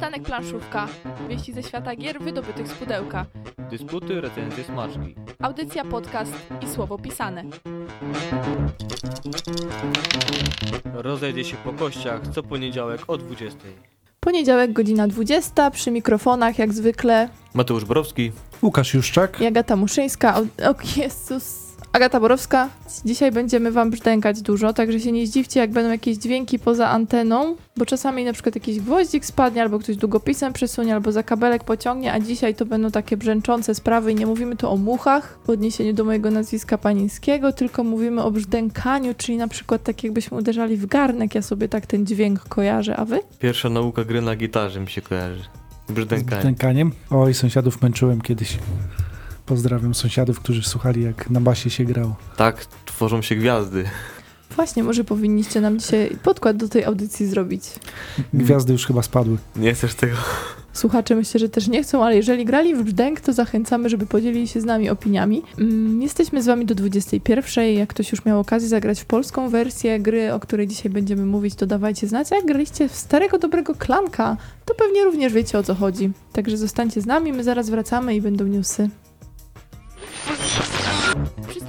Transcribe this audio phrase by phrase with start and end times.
[0.00, 0.88] Przystanek Planszówka.
[1.28, 3.26] Wieści ze świata gier wydobytych z pudełka.
[3.70, 5.14] Dysputy, recenzje, smaczki.
[5.42, 7.44] Audycja, podcast i słowo pisane.
[10.94, 13.58] Rozejdzie się po kościach co poniedziałek o 20.
[14.20, 15.70] Poniedziałek, godzina 20.
[15.70, 18.32] Przy mikrofonach jak zwykle Mateusz Borowski.
[18.62, 19.40] Łukasz Juszczak.
[19.40, 20.36] i Agata Muszyńska.
[20.36, 21.59] O, o Jezus.
[21.92, 22.68] Agata Borowska.
[23.04, 27.56] Dzisiaj będziemy wam brzdękać dużo, także się nie zdziwcie, jak będą jakieś dźwięki poza anteną,
[27.76, 32.12] bo czasami na przykład jakiś gwoździk spadnie, albo ktoś długopisem przesunie, albo za kabelek pociągnie,
[32.12, 35.92] a dzisiaj to będą takie brzęczące sprawy i nie mówimy tu o muchach w odniesieniu
[35.92, 40.86] do mojego nazwiska panińskiego, tylko mówimy o brzdękaniu, czyli na przykład tak jakbyśmy uderzali w
[40.86, 43.20] garnek, ja sobie tak ten dźwięk kojarzę, a wy?
[43.38, 45.42] Pierwsza nauka gry na gitarze mi się kojarzy.
[45.88, 46.36] Z Brzdękanie.
[46.36, 46.92] brzdękaniem.
[47.10, 48.58] Oj, sąsiadów męczyłem kiedyś.
[49.50, 52.16] Pozdrawiam sąsiadów, którzy słuchali, jak na basie się grało.
[52.36, 53.84] Tak tworzą się gwiazdy.
[54.56, 57.62] Właśnie, może powinniście nam dzisiaj podkład do tej audycji zrobić.
[58.34, 59.36] Gwiazdy już chyba spadły.
[59.56, 60.16] Nie chcesz tego?
[60.72, 64.48] Słuchacze myślę, że też nie chcą, ale jeżeli grali w brzdęk, to zachęcamy, żeby podzielili
[64.48, 65.42] się z nami opiniami.
[65.58, 67.74] Mm, jesteśmy z wami do 21.
[67.74, 71.54] Jak ktoś już miał okazję zagrać w polską wersję gry, o której dzisiaj będziemy mówić,
[71.54, 72.32] to dawajcie znać.
[72.32, 76.10] A jak graliście w starego, dobrego klanka, to pewnie również wiecie o co chodzi.
[76.32, 78.90] Także zostańcie z nami, my zaraz wracamy i będą newsy.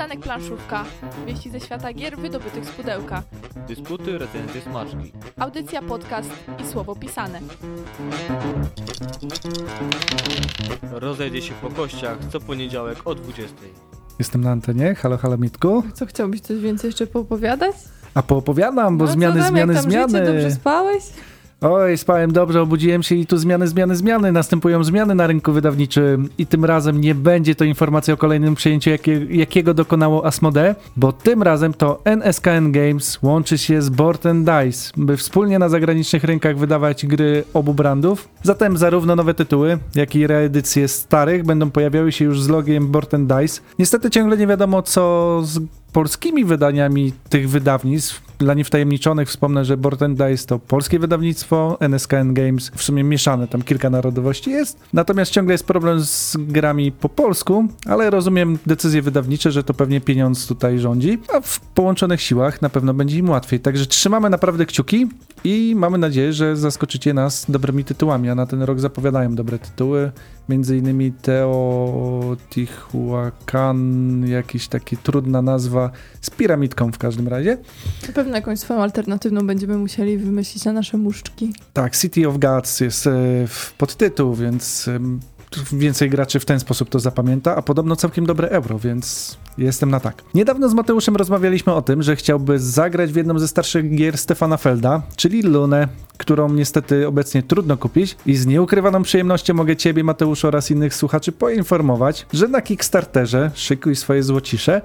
[0.02, 0.86] Przystanek planszówka.
[1.28, 3.24] Wieści ze świata gier wydobytych z pudełka.
[3.68, 5.12] Dysputy, recenzje, smaczki.
[5.40, 7.40] Audycja, podcast i słowo pisane.
[10.92, 13.56] Rozejdzie się po kościach co poniedziałek o 20.
[14.20, 14.96] Jestem na antenie.
[14.96, 15.84] Halo, halo, Mitku.
[15.94, 17.76] Co, chciałbyś coś więcej jeszcze poopowiadać?
[18.14, 20.12] A poopowiadam, bo No, zmiany, co tam, zmiany, jak tam zmiany.
[20.12, 21.04] Życie, dobrze spałeś?
[21.64, 24.32] Oj, spałem dobrze, obudziłem się i tu zmiany, zmiany, zmiany.
[24.32, 28.90] Następują zmiany na rynku wydawniczym i tym razem nie będzie to informacja o kolejnym przejęciu,
[28.90, 34.92] jakie, jakiego dokonało Asmodee, bo tym razem to NSKN Games łączy się z Board Dice,
[34.98, 38.30] by wspólnie na zagranicznych rynkach wydawać gry obu brandów.
[38.44, 43.16] Zatem zarówno nowe tytuły, jak i reedycje starych będą pojawiały się już z logiem Board
[43.16, 43.62] Dice.
[43.80, 45.60] Niestety ciągle nie wiadomo co z
[45.94, 48.31] polskimi wydaniami tych wydawnictw.
[48.42, 53.48] Dla niewtajemniczonych wspomnę, że Board and Dice to polskie wydawnictwo, NSKN Games w sumie mieszane,
[53.48, 54.80] tam kilka narodowości jest.
[54.94, 60.02] Natomiast ciągle jest problem z grami po polsku, ale rozumiem decyzje wydawnicze, że to pewnie
[60.02, 63.60] pieniądz tutaj rządzi, a w połączonych siłach na pewno będzie im łatwiej.
[63.60, 65.08] Także trzymamy naprawdę kciuki
[65.44, 70.12] i mamy nadzieję, że zaskoczycie nas dobrymi tytułami, a na ten rok zapowiadają dobre tytuły.
[70.50, 73.80] Między innymi Teotihuacan,
[74.28, 75.92] jakiś taki trudna nazwa,
[76.22, 77.58] z piramidką w każdym razie.
[78.08, 81.54] Na pewno jakąś swoją alternatywną będziemy musieli wymyślić na nasze muszczki.
[81.74, 83.12] Tak, City of Gods jest e,
[83.48, 84.90] w podtytuł, więc
[85.74, 90.00] więcej graczy w ten sposób to zapamięta, a podobno całkiem dobre euro, więc jestem na
[90.00, 90.24] tak.
[90.34, 94.58] Niedawno z Mateuszem rozmawialiśmy o tym, że chciałby zagrać w jedną ze starszych gier Stefana
[94.58, 100.46] Felda, czyli Lunę, którą niestety obecnie trudno kupić i z nieukrywaną przyjemnością mogę Ciebie, Mateusz
[100.46, 104.82] oraz innych słuchaczy poinformować, że na Kickstarterze, szykuj swoje złocisze.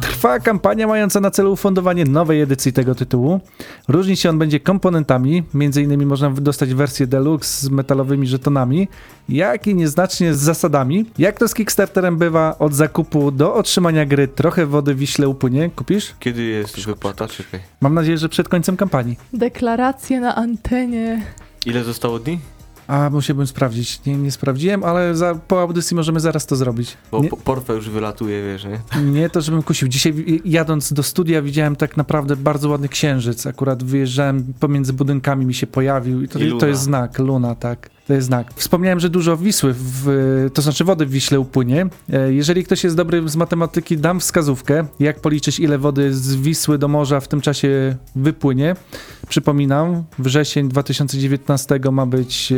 [0.00, 3.40] Trwa kampania mająca na celu ufundowanie nowej edycji tego tytułu.
[3.88, 8.88] Różnić się on będzie komponentami, między innymi można dostać wersję deluxe z metalowymi żetonami,
[9.30, 11.06] jak i nieznacznie z zasadami.
[11.18, 15.70] Jak to z Kickstarterem bywa, od zakupu do otrzymania gry trochę wody w Wiśle upłynie.
[15.76, 16.14] Kupisz?
[16.20, 17.28] Kiedy jest wypłata?
[17.28, 17.60] Czekaj.
[17.80, 19.16] Mam nadzieję, że przed końcem kampanii.
[19.32, 21.22] Deklaracje na antenie.
[21.66, 22.38] Ile zostało dni?
[22.90, 24.04] A, musiałbym sprawdzić.
[24.06, 26.96] Nie, nie sprawdziłem, ale za, po audycji możemy zaraz to zrobić.
[27.10, 28.80] Bo Nie, portfel już wylatuje, wiesz, nie?
[29.20, 29.88] Nie to, żebym kusił.
[29.88, 33.46] Dzisiaj jadąc do studia widziałem tak naprawdę bardzo ładny księżyc.
[33.46, 37.90] Akurat wyjeżdżałem pomiędzy budynkami, mi się pojawił i to, I to jest znak, luna, tak.
[38.18, 38.52] Znak.
[38.56, 41.86] Wspomniałem, że dużo Wisły, w, to znaczy wody w Wiśle upłynie.
[42.12, 46.78] E, Jeżeli ktoś jest dobry z matematyki, dam wskazówkę, jak policzyć ile wody z Wisły
[46.78, 48.76] do morza w tym czasie wypłynie.
[49.28, 52.56] Przypominam, wrzesień 2019 ma być, e,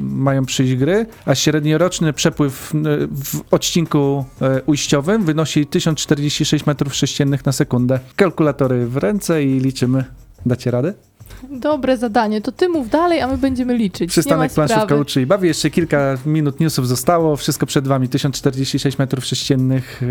[0.00, 2.78] mają przyjść gry, a średnioroczny przepływ e,
[3.24, 4.24] w odcinku
[4.66, 8.00] ujściowym wynosi 1046 metrów sześciennych na sekundę.
[8.16, 10.04] Kalkulatory w ręce i liczymy.
[10.46, 11.09] Dacie radę?
[11.50, 14.10] Dobre zadanie, to ty mów dalej, a my będziemy liczyć.
[14.10, 15.48] Przystanek planszówka uczy i bawi.
[15.48, 17.36] Jeszcze kilka minut newsów zostało.
[17.36, 18.08] Wszystko przed wami.
[18.08, 20.02] 1046 metrów sześciennych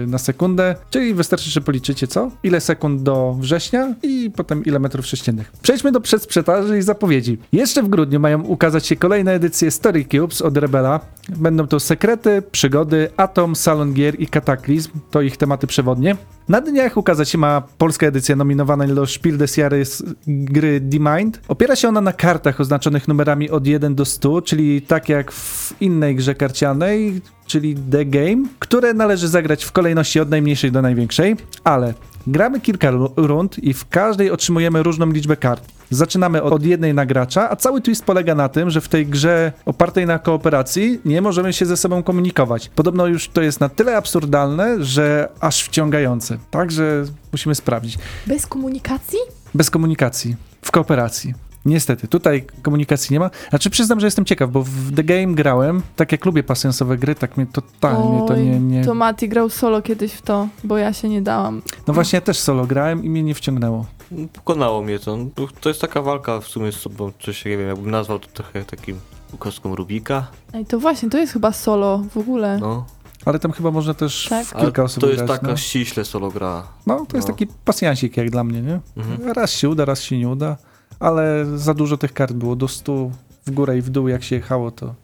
[0.00, 0.74] yy, na sekundę.
[0.90, 2.30] Czyli wystarczy, że policzycie co?
[2.42, 5.52] Ile sekund do września i potem ile metrów sześciennych.
[5.62, 7.38] Przejdźmy do przedsprzedaży i zapowiedzi.
[7.52, 11.00] Jeszcze w grudniu mają ukazać się kolejne edycje Story Cubes od Rebela.
[11.28, 14.90] Będą to sekrety, przygody, Atom, Salon Gier i Kataklizm.
[15.10, 16.16] To ich tematy przewodnie.
[16.48, 21.40] Na dniach ukazać się ma polska edycja nominowana do Spiel des Jahres gry D-Mind.
[21.48, 25.74] Opiera się ona na kartach oznaczonych numerami od 1 do 100, czyli tak jak w
[25.80, 31.36] innej grze karcianej, czyli The Game, które należy zagrać w kolejności od najmniejszej do największej,
[31.64, 31.94] ale
[32.26, 35.62] gramy kilka ru- rund i w każdej otrzymujemy różną liczbę kart.
[35.90, 39.52] Zaczynamy od jednej na gracza, a cały twist polega na tym, że w tej grze
[39.64, 42.70] opartej na kooperacji nie możemy się ze sobą komunikować.
[42.74, 46.38] Podobno już to jest na tyle absurdalne, że aż wciągające.
[46.50, 47.98] Także musimy sprawdzić.
[48.26, 49.18] Bez komunikacji?
[49.54, 51.34] Bez komunikacji, w kooperacji.
[51.64, 53.30] Niestety, tutaj komunikacji nie ma.
[53.50, 57.14] Znaczy przyznam, że jestem ciekaw, bo w The Game grałem, tak jak lubię pasjansowe gry,
[57.14, 58.60] tak mnie totalnie to Oj, nie...
[58.60, 58.84] nie...
[58.84, 61.62] To Mati grał solo kiedyś w to, bo ja się nie dałam.
[61.86, 63.86] No właśnie, ja też solo grałem i mnie nie wciągnęło.
[64.32, 65.16] Pokonało mnie to.
[65.16, 65.26] No,
[65.60, 68.64] To jest taka walka w sumie z sobą, coś, nie wiem, jakbym nazwał to trochę
[68.64, 69.00] takim
[69.38, 70.26] kostką Rubika.
[70.52, 72.58] Ej, to właśnie, to jest chyba solo w ogóle.
[72.60, 72.86] No,
[73.26, 74.46] Ale tam chyba można też Tak.
[74.60, 75.56] kilka osób to jest grać, taka no.
[75.56, 76.62] ściśle solo gra.
[76.86, 77.34] no, to jest no.
[77.34, 78.80] taki pasjansik jak dla mnie, nie?
[78.96, 79.32] Mhm.
[79.32, 80.56] Raz się uda, raz się nie uda,
[81.00, 83.10] ale za dużo tych kart było, do 100
[83.46, 84.94] w górę i w dół jak się jechało, to...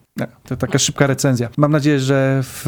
[0.45, 1.49] To taka szybka recenzja.
[1.57, 2.67] Mam nadzieję, że w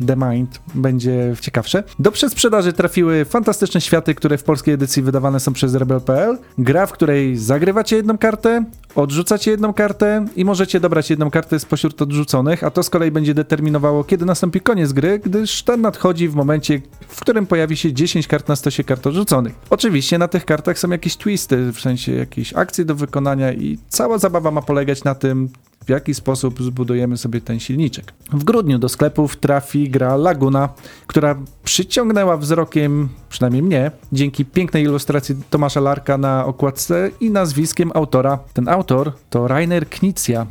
[0.00, 1.82] e, The Mind będzie ciekawsze.
[1.98, 6.38] Do przedsprzedaży trafiły fantastyczne światy, które w polskiej edycji wydawane są przez Rebel.pl.
[6.58, 8.64] Gra, w której zagrywacie jedną kartę,
[8.94, 13.34] odrzucacie jedną kartę i możecie dobrać jedną kartę spośród odrzuconych, a to z kolei będzie
[13.34, 18.26] determinowało, kiedy nastąpi koniec gry, gdyż ten nadchodzi w momencie, w którym pojawi się 10
[18.26, 19.54] kart na stosie kart odrzuconych.
[19.70, 24.18] Oczywiście na tych kartach są jakieś twisty, w sensie jakieś akcje do wykonania i cała
[24.18, 25.48] zabawa ma polegać na tym,
[25.86, 28.12] w jaki sposób zbudujemy sobie ten silniczek.
[28.32, 30.68] W grudniu do sklepów trafi gra Laguna,
[31.06, 38.38] która przyciągnęła wzrokiem, przynajmniej mnie, dzięki pięknej ilustracji Tomasza Larka na okładce i nazwiskiem autora.
[38.52, 40.46] Ten autor to Rainer Knizia.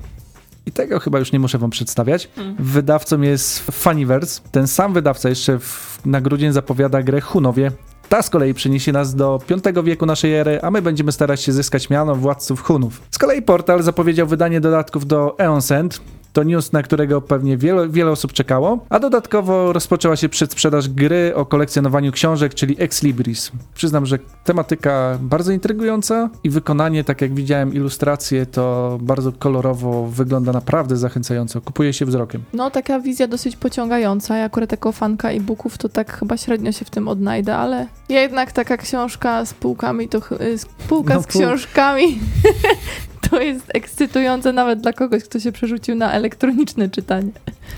[0.65, 2.30] I tego chyba już nie muszę wam przedstawiać.
[2.59, 4.41] Wydawcą jest Funiverse.
[4.51, 7.71] Ten sam wydawca jeszcze w, na grudzień zapowiada grę Hunowie.
[8.13, 11.51] Ta z kolei przeniesie nas do V wieku naszej ery, a my będziemy starać się
[11.51, 13.01] zyskać miano władców Hunów.
[13.12, 16.01] Z kolei portal zapowiedział wydanie dodatków do Eon's End.
[16.33, 21.31] To news, na którego pewnie wiele, wiele osób czekało, a dodatkowo rozpoczęła się przedsprzedaż gry
[21.35, 23.51] o kolekcjonowaniu książek, czyli Ex Libris.
[23.75, 30.51] Przyznam, że tematyka bardzo intrygująca i wykonanie, tak jak widziałem ilustracje, to bardzo kolorowo wygląda
[30.51, 31.62] naprawdę zachęcająco.
[31.62, 32.44] Kupuje się wzrokiem.
[32.53, 34.38] No, taka wizja dosyć pociągająca.
[34.38, 38.51] Ja akurat jako fanka e-booków to tak chyba średnio się w tym odnajdę, ale jednak
[38.51, 40.21] taka książka z półkami to...
[40.21, 40.57] ch- y,
[40.89, 42.19] Półka No, z pół- książkami
[43.29, 47.31] to jest ekscytujące nawet dla kogoś, kto się przerzucił na elektroniczne czytanie.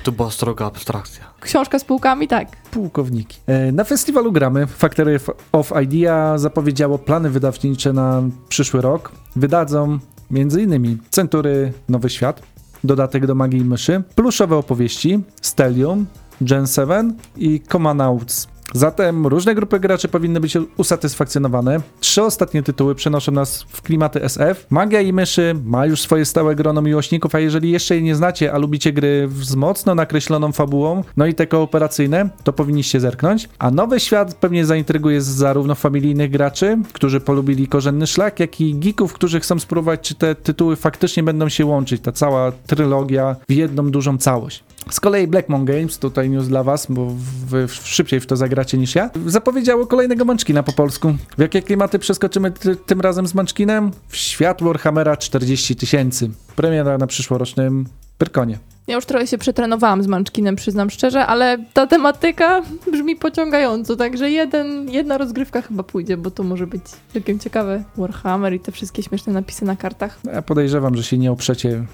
[0.04, 1.24] To była stroga abstrakcja.
[1.40, 2.48] Książka z półkami, tak.
[2.72, 3.38] Pułkowniki.
[3.48, 4.68] E, Na festiwalu gramy.
[4.68, 5.20] Factory
[5.52, 9.12] of Idea zapowiedziało plany wydawnicze na przyszły rok.
[9.36, 10.00] Wydadzą
[10.32, 10.98] m.in.
[11.10, 12.42] Century Nowy Świat,
[12.84, 16.06] dodatek do Magii i Myszy, pluszowe opowieści, Stellium,
[16.42, 18.48] Gen 7 i Comanauts.
[18.76, 21.80] Zatem różne grupy graczy powinny być usatysfakcjonowane.
[22.00, 24.66] Trzy ostatnie tytuły przenoszą nas w klimaty SF.
[24.70, 28.54] Magia i myszy ma już swoje stałe grono miłośników, a jeżeli jeszcze jej nie znacie,
[28.54, 33.50] a lubicie gry z mocno nakreśloną fabułą, no i te kooperacyjne, to powinniście zerknąć.
[33.60, 39.14] A nowy świat pewnie zaintryguje zarówno familijnych graczy, którzy polubili korzenny szlak, jak i geeków,
[39.14, 43.92] którzy chcą spróbować, czy te tytuły faktycznie będą się łączyć, ta cała trylogia w jedną
[43.92, 44.64] dużą całość.
[44.90, 47.08] Z kolei Blackmon Games, tutaj news dla was, bo
[47.48, 51.16] wy szybciej w to zagracie niż ja, zapowiedziało kolejnego Munchkina po polsku.
[51.38, 53.92] W jakie klimaty przeskoczymy ty, tym razem z Munchkinem?
[54.08, 56.30] W świat Warhammera 40 tysięcy.
[56.56, 57.86] Premiera na przyszłorocznym
[58.18, 58.60] Pyrkonie.
[58.88, 62.62] Ja już trochę się przetrenowałam z Munchkinem, przyznam szczerze, ale ta tematyka
[62.92, 66.84] brzmi pociągająco, także jeden, jedna rozgrywka chyba pójdzie, bo to może być
[67.14, 67.84] całkiem ciekawe.
[67.98, 70.20] Warhammer i te wszystkie śmieszne napisy na kartach.
[70.34, 71.86] Ja podejrzewam, że się nie oprzecie.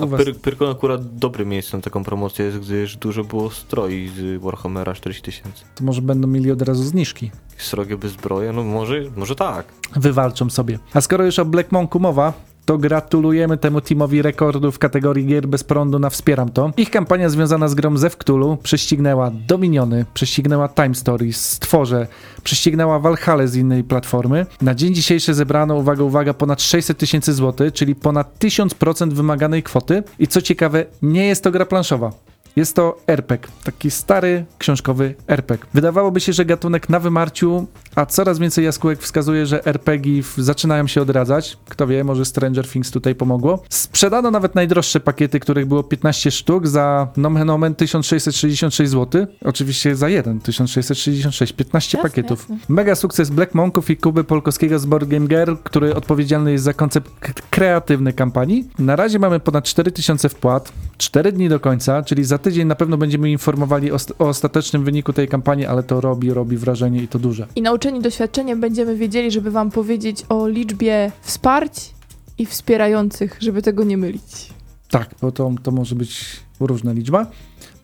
[0.00, 0.24] A U was...
[0.24, 4.94] Pyr, Pyrkon akurat dobrym miejscem na taką promocję jest, gdyż dużo było stroi z Warhammera
[4.94, 5.64] 40 tysięcy.
[5.74, 7.30] To może będą mieli od razu zniżki.
[7.56, 9.66] Srogie bez zbroje, no może, może tak.
[9.96, 10.78] wywalczą sobie.
[10.94, 12.32] A skoro już o Black Monku mowa,
[12.64, 16.72] to gratulujemy temu teamowi rekordu w kategorii gier bez prądu na Wspieram to.
[16.76, 22.06] Ich kampania związana z grą Zew Cthulhu prześcignęła Dominiony, prześcignęła Time Stories, Stworze,
[22.44, 24.46] prześcignęła Valhalla z innej platformy.
[24.62, 30.02] Na dzień dzisiejszy zebrano, uwaga, uwaga, ponad 600 tysięcy złotych, czyli ponad 1000% wymaganej kwoty.
[30.18, 32.12] I co ciekawe, nie jest to gra planszowa.
[32.56, 35.66] Jest to RPG, taki stary, książkowy RPG.
[35.74, 41.02] Wydawałoby się, że gatunek na wymarciu, a coraz więcej jaskółek wskazuje, że RPG zaczynają się
[41.02, 41.58] odradzać.
[41.68, 43.62] Kto wie, może Stranger Things tutaj pomogło.
[43.70, 49.26] Sprzedano nawet najdroższe pakiety, których było 15 sztuk za nomen omen 1666 zł.
[49.44, 52.40] Oczywiście za jeden 1666, 15 Jasne, pakietów.
[52.40, 52.56] jasne.
[52.68, 56.72] Mega sukces Black Monków i Kuby Polkowskiego z Board Game Girl, który odpowiedzialny jest za
[56.72, 57.10] koncept
[57.50, 58.68] kreatywny kampanii.
[58.78, 62.96] Na razie mamy ponad 4000 wpłat, 4 dni do końca, czyli za tydzień na pewno
[62.96, 67.18] będziemy informowali o, o ostatecznym wyniku tej kampanii, ale to robi, robi wrażenie i to
[67.18, 67.46] duże.
[67.56, 71.94] I nauczeni doświadczeniem będziemy wiedzieli, żeby wam powiedzieć o liczbie wsparć
[72.38, 74.52] i wspierających, żeby tego nie mylić.
[74.90, 77.26] Tak, bo to, to może być różna liczba.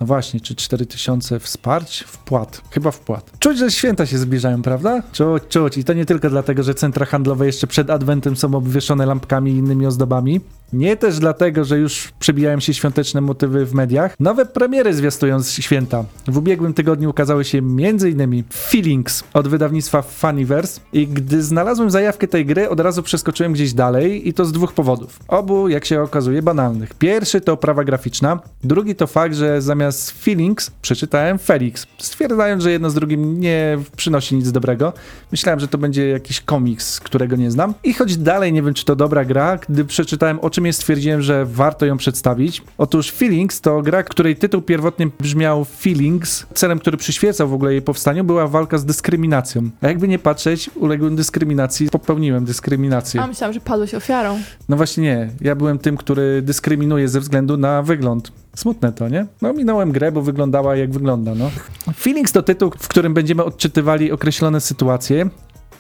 [0.01, 2.05] No właśnie, czy 4000 wsparć?
[2.07, 2.63] Wpłat.
[2.71, 3.31] Chyba wpłat.
[3.39, 5.03] Czuć, że święta się zbliżają, prawda?
[5.13, 5.79] Czuć, czuć.
[5.79, 9.57] I to nie tylko dlatego, że centra handlowe jeszcze przed adwentem są obwieszone lampkami i
[9.57, 10.41] innymi ozdobami.
[10.73, 14.15] Nie też dlatego, że już przebijają się świąteczne motywy w mediach.
[14.21, 16.05] Nowe premiery zwiastują święta.
[16.29, 18.45] W ubiegłym tygodniu ukazały się m.in.
[18.53, 24.29] Feelings od wydawnictwa Funnyverse i gdy znalazłem zajawkę tej gry, od razu przeskoczyłem gdzieś dalej
[24.29, 25.19] i to z dwóch powodów.
[25.29, 26.95] Obu, jak się okazuje, banalnych.
[26.95, 32.91] Pierwszy to oprawa graficzna, drugi to fakt, że zamiast Feelings przeczytałem Felix, stwierdzając, że jedno
[32.91, 34.93] z drugim nie przynosi nic dobrego.
[35.33, 37.75] Myślałem, że to będzie jakiś komiks, którego nie znam.
[37.85, 41.23] I choć dalej nie wiem, czy to dobra gra, gdy przeczytałem o czym jest, stwierdziłem,
[41.23, 42.63] że warto ją przedstawić.
[42.79, 46.47] Otóż Feelings to gra, której tytuł pierwotnie brzmiał Feelings.
[46.55, 49.71] Celem, który przyświecał w ogóle jej powstaniu, była walka z dyskryminacją.
[49.81, 53.21] A jakby nie patrzeć, uległem dyskryminacji, popełniłem dyskryminację.
[53.23, 54.41] A myślałam, że padłeś ofiarą.
[54.69, 55.31] No właśnie nie.
[55.41, 58.33] Ja byłem tym, który dyskryminuje ze względu na wygląd.
[58.57, 59.27] Smutne to, nie?
[59.43, 61.51] No minąłem grę, bo wyglądała jak wygląda, no.
[61.97, 65.31] Feelings to tytuł, w którym będziemy odczytywali określone sytuacje,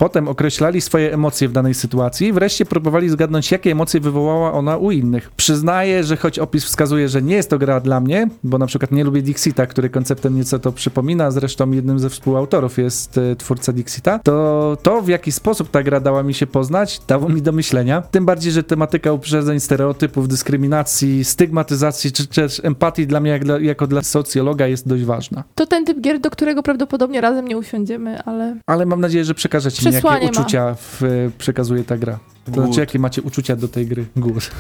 [0.00, 4.76] potem określali swoje emocje w danej sytuacji i wreszcie próbowali zgadnąć, jakie emocje wywołała ona
[4.76, 5.30] u innych.
[5.37, 8.92] Przyznaję, że choć opis wskazuje, że nie jest to gra dla mnie, bo na przykład
[8.92, 13.73] nie lubię Dixita, który konceptem nieco to przypomina, zresztą jednym ze współautorów jest e, twórca
[13.73, 17.52] Dixita, to to, w jaki sposób ta gra dała mi się poznać, dało mi do
[17.52, 18.02] myślenia.
[18.02, 23.59] Tym bardziej, że tematyka uprzedzeń, stereotypów, dyskryminacji, stygmatyzacji czy też empatii dla mnie jak dla,
[23.59, 25.45] jako dla socjologa jest dość ważna.
[25.54, 29.35] To ten typ gier, do którego prawdopodobnie razem nie usiądziemy, ale Ale mam nadzieję, że
[29.35, 30.18] przekażecie mi, jakie ma.
[30.18, 31.02] uczucia w,
[31.38, 32.18] przekazuje ta gra.
[32.44, 32.64] To Głód.
[32.66, 34.04] znaczy, jakie macie uczucia do tej gry?
[34.16, 34.50] Głód.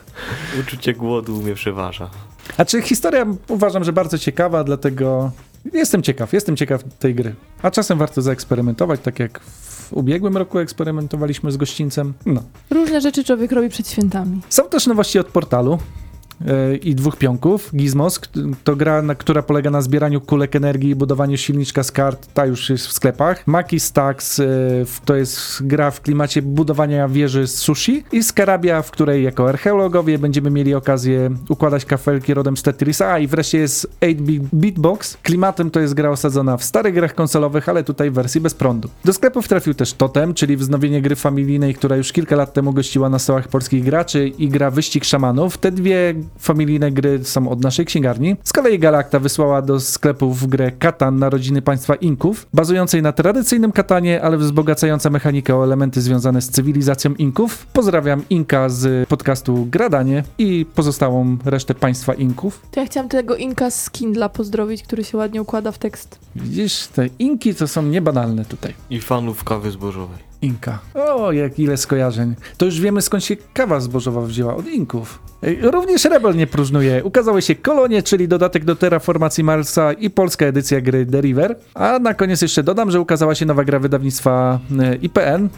[0.60, 2.10] Uczucie głodu mnie przeważa.
[2.56, 5.30] A czy historia uważam, że bardzo ciekawa, dlatego
[5.72, 7.34] jestem ciekaw, jestem ciekaw tej gry.
[7.62, 12.14] A czasem warto zaeksperymentować, tak jak w ubiegłym roku eksperymentowaliśmy z gościńcem.
[12.26, 12.42] No.
[12.70, 14.40] różne rzeczy człowiek robi przed świętami.
[14.48, 15.78] Są też nowości od portalu.
[16.46, 17.70] E, I dwóch pionków.
[17.76, 18.20] Gizmos
[18.64, 22.28] to gra, która polega na zbieraniu kulek energii i budowaniu silniczka z kart.
[22.34, 23.46] Ta już jest w sklepach.
[23.46, 24.44] Maki Stacks e,
[25.04, 28.04] to jest gra w klimacie budowania wieży z sushi.
[28.12, 33.12] I Scarabia, w której jako archeologowie będziemy mieli okazję układać kafelki rodem z Tetrisa.
[33.12, 35.16] A i wreszcie jest 8-bit Beatbox.
[35.22, 38.88] Klimatem to jest gra osadzona w starych grach konsolowych, ale tutaj w wersji bez prądu.
[39.04, 43.08] Do sklepów trafił też Totem, czyli wznowienie gry familijnej, która już kilka lat temu gościła
[43.08, 45.58] na stołach polskich graczy i gra Wyścig Szamanów.
[45.58, 48.36] Te dwie familijne gry są od naszej księgarni.
[48.44, 54.22] Z kolei Galacta wysłała do sklepów grę Katan Narodziny Państwa Inków, bazującej na tradycyjnym Katanie,
[54.22, 57.66] ale wzbogacająca mechanikę o elementy związane z cywilizacją Inków.
[57.66, 62.62] Pozdrawiam Inka z podcastu Gradanie i pozostałą resztę państwa Inków.
[62.70, 66.18] To ja chciałam tego Inka z Kindla pozdrowić, który się ładnie układa w tekst.
[66.36, 68.74] Widzisz, te Inki to są niebanalne tutaj.
[68.90, 70.27] I fanów kawy zbożowej.
[70.42, 70.78] Inka.
[70.94, 72.34] O, jak ile skojarzeń.
[72.56, 75.18] To już wiemy skąd się kawa zbożowa wzięła od Inków.
[75.62, 77.04] Również Rebel nie próżnuje.
[77.04, 81.56] Ukazały się Kolonie, czyli dodatek do Terraformacji Marsa i polska edycja gry The River.
[81.74, 85.48] A na koniec jeszcze dodam, że ukazała się nowa gra wydawnictwa e, IPN.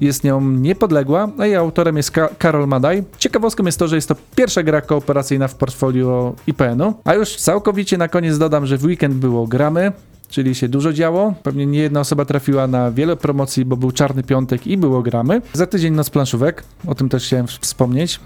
[0.00, 3.04] Jest nią niepodległa, a jej autorem jest Ka- Karol Madaj.
[3.18, 6.94] Ciekawostką jest to, że jest to pierwsza gra kooperacyjna w portfolio IPN-u.
[7.04, 9.92] A już całkowicie na koniec dodam, że w weekend było gramy,
[10.28, 11.34] czyli się dużo działo.
[11.42, 15.42] Pewnie nie jedna osoba trafiła na wiele promocji, bo był czarny piątek i było gramy.
[15.52, 18.20] Za tydzień noc planszówek, o tym też chciałem wspomnieć.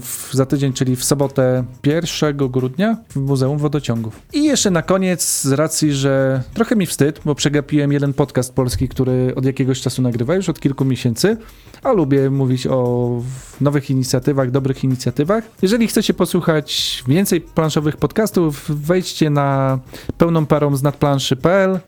[0.00, 4.20] W, za tydzień, czyli w sobotę 1 grudnia w Muzeum Wodociągów.
[4.32, 8.88] I jeszcze na koniec, z racji, że trochę mi wstyd, bo przegapiłem jeden podcast polski,
[8.88, 11.36] który od jakiegoś czasu nagrywa, już od kilku miesięcy,
[11.82, 13.10] a lubię mówić o
[13.60, 15.44] nowych inicjatywach, dobrych inicjatywach.
[15.62, 19.78] Jeżeli chcecie posłuchać więcej planszowych podcastów, wejdźcie na
[20.18, 20.82] pełną parą z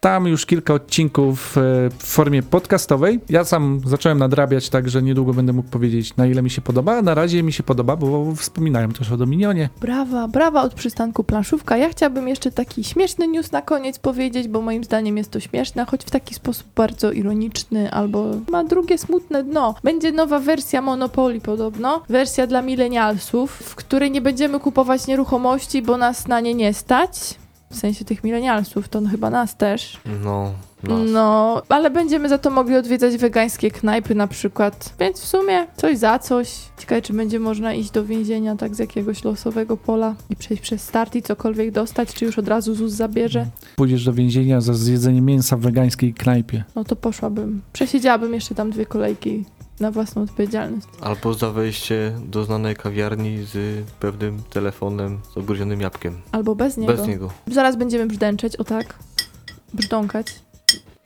[0.00, 1.60] Tam już kilka odcinków e,
[1.98, 3.20] w formie podcastowej.
[3.28, 7.02] Ja sam zacząłem nadrabiać, także niedługo będę mógł powiedzieć, na ile mi się podoba.
[7.02, 9.68] Na razie mi się podoba, bo wspominają też o Dominionie.
[9.80, 11.76] Brawa, brawa od przystanku planszówka.
[11.76, 15.84] Ja chciałabym jeszcze taki śmieszny news na koniec powiedzieć, bo moim zdaniem jest to śmieszne,
[15.84, 19.74] choć w taki sposób bardzo ironiczny, albo ma drugie smutne dno.
[19.84, 25.96] Będzie nowa wersja Monopoly podobno, wersja dla milenialsów, w której nie będziemy kupować nieruchomości, bo
[25.96, 27.38] nas na nie nie stać.
[27.70, 30.00] W sensie tych milenialsów, to chyba nas też.
[30.25, 30.98] No, nas.
[31.12, 34.94] No, ale będziemy za to mogli odwiedzać wegańskie knajpy na przykład.
[35.00, 36.54] Więc w sumie coś za coś.
[36.78, 40.82] Ciekawe, czy będzie można iść do więzienia tak z jakiegoś losowego pola i przejść przez
[40.82, 43.46] start i cokolwiek dostać, czy już od razu ZUS zabierze.
[43.76, 46.64] Pójdziesz do więzienia za zjedzenie mięsa w wegańskiej knajpie.
[46.75, 47.62] No to poszłabym.
[47.72, 49.44] Przesiedziałabym jeszcze tam dwie kolejki
[49.80, 50.87] na własną odpowiedzialność.
[51.00, 56.20] Albo za wejście do znanej kawiarni z pewnym telefonem z obróżonym jabłkiem.
[56.32, 56.92] Albo bez niego.
[56.92, 57.30] Bez niego.
[57.47, 58.99] Zaraz będziemy brzdęczeć, o tak.
[59.75, 60.26] Brzdąkać.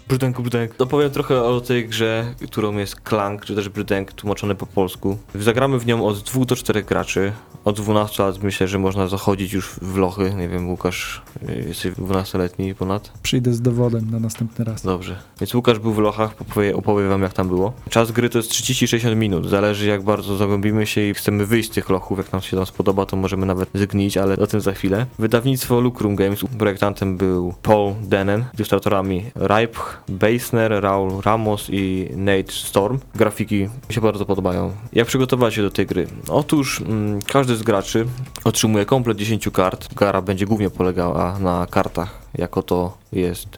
[0.09, 0.75] Brzdęku, brzdęk.
[0.75, 5.19] To powiem trochę o tej grze, którą jest Clank, czy też brzdęk, tłumaczony po polsku.
[5.35, 7.33] Zagramy w nią od 2 do 4 graczy.
[7.65, 10.35] Od 12 lat myślę, że można zachodzić już w lochy.
[10.35, 13.13] Nie wiem, Łukasz, y, jesteś 12-letni ponad?
[13.23, 14.83] Przyjdę z dowodem na następny raz.
[14.83, 15.17] Dobrze.
[15.41, 17.73] Więc Łukasz był w lochach, opowie, opowie wam jak tam było.
[17.91, 19.49] Czas gry to jest 30-60 minut.
[19.49, 22.19] Zależy jak bardzo zagłębimy się i chcemy wyjść z tych lochów.
[22.19, 25.07] Jak nam się tam spodoba, to możemy nawet zgnić, ale o tym za chwilę.
[25.19, 26.41] Wydawnictwo Lucrum Games.
[26.59, 28.45] Projektantem był Paul Denen.
[28.55, 32.99] Ilustratorami Ripe, Beisner, Raul Ramos i Nate Storm.
[33.15, 34.73] Grafiki mi się bardzo podobają.
[34.93, 36.07] Jak przygotować się do tej gry?
[36.29, 38.07] Otóż mm, każdy z graczy
[38.45, 39.95] otrzymuje komplet 10 kart.
[39.95, 43.49] Gara będzie głównie polegała na kartach jako to jest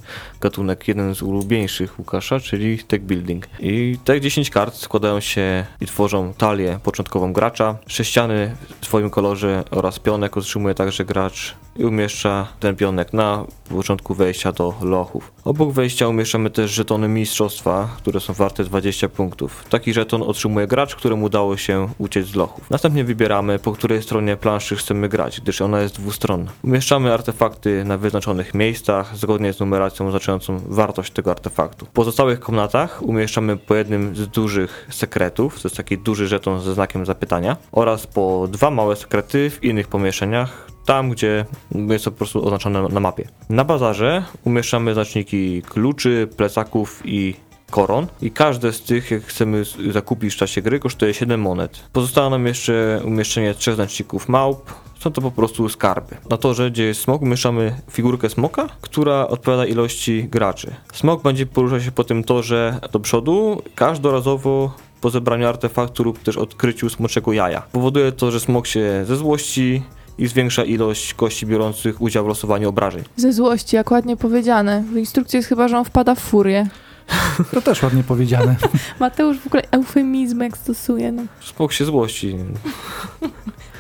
[0.41, 3.47] gatunek jeden z ulubieńszych Łukasza, czyli deck building.
[3.61, 7.77] I te 10 kart składają się i tworzą talię początkową gracza.
[7.87, 14.15] Sześciany w swoim kolorze oraz pionek otrzymuje także gracz i umieszcza ten pionek na początku
[14.15, 15.33] wejścia do lochów.
[15.45, 19.65] Obok wejścia umieszczamy też żetony mistrzostwa, które są warte 20 punktów.
[19.71, 22.71] Taki żeton otrzymuje gracz, któremu udało się uciec z lochów.
[22.71, 26.53] Następnie wybieramy, po której stronie planszy chcemy grać, gdyż ona jest dwustronna.
[26.63, 28.64] Umieszczamy artefakty na wyznaczonych miejscach,
[29.15, 31.87] zgodnie z numeracją oznaczającą wartość tego artefaktu.
[31.87, 36.75] W pozostałych komnatach umieszczamy po jednym z dużych sekretów, to jest taki duży żeton ze
[36.75, 41.45] znakiem zapytania, oraz po dwa małe sekrety w innych pomieszczeniach, tam gdzie
[41.89, 43.29] jest to po prostu oznaczone na mapie.
[43.49, 47.35] Na bazarze umieszczamy znaczniki kluczy, plecaków i
[47.71, 51.81] koron i każde z tych, jak chcemy zakupić w czasie gry, kosztuje 7 monet.
[51.93, 54.73] Pozostało nam jeszcze umieszczenie trzech znaczników małp,
[55.05, 56.17] są to po prostu skarby.
[56.31, 60.75] Na torze, gdzie jest smok, umieszczamy figurkę smoka, która odpowiada ilości graczy.
[60.93, 66.37] Smok będzie poruszał się po tym torze do przodu, każdorazowo po zebraniu artefaktu lub też
[66.37, 67.63] odkryciu smoczego jaja.
[67.73, 69.83] Powoduje to, że smok się ze złości
[70.19, 73.03] i zwiększa ilość kości biorących udział w losowaniu obrażeń.
[73.17, 74.85] Ze złości, jak ładnie powiedziane.
[74.93, 76.69] W instrukcji jest chyba, że on wpada w furię.
[77.51, 78.57] To też ładnie powiedziane.
[79.01, 81.13] Mateusz w ogóle eufemizm jak stosuje.
[81.13, 81.23] No.
[81.41, 82.37] Smok się złości.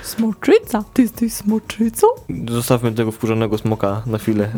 [0.05, 0.85] Smoczyca?
[0.93, 2.07] Ty jesteś smoczycą?
[2.51, 4.49] Zostawmy tego wkurzonego smoka na chwilę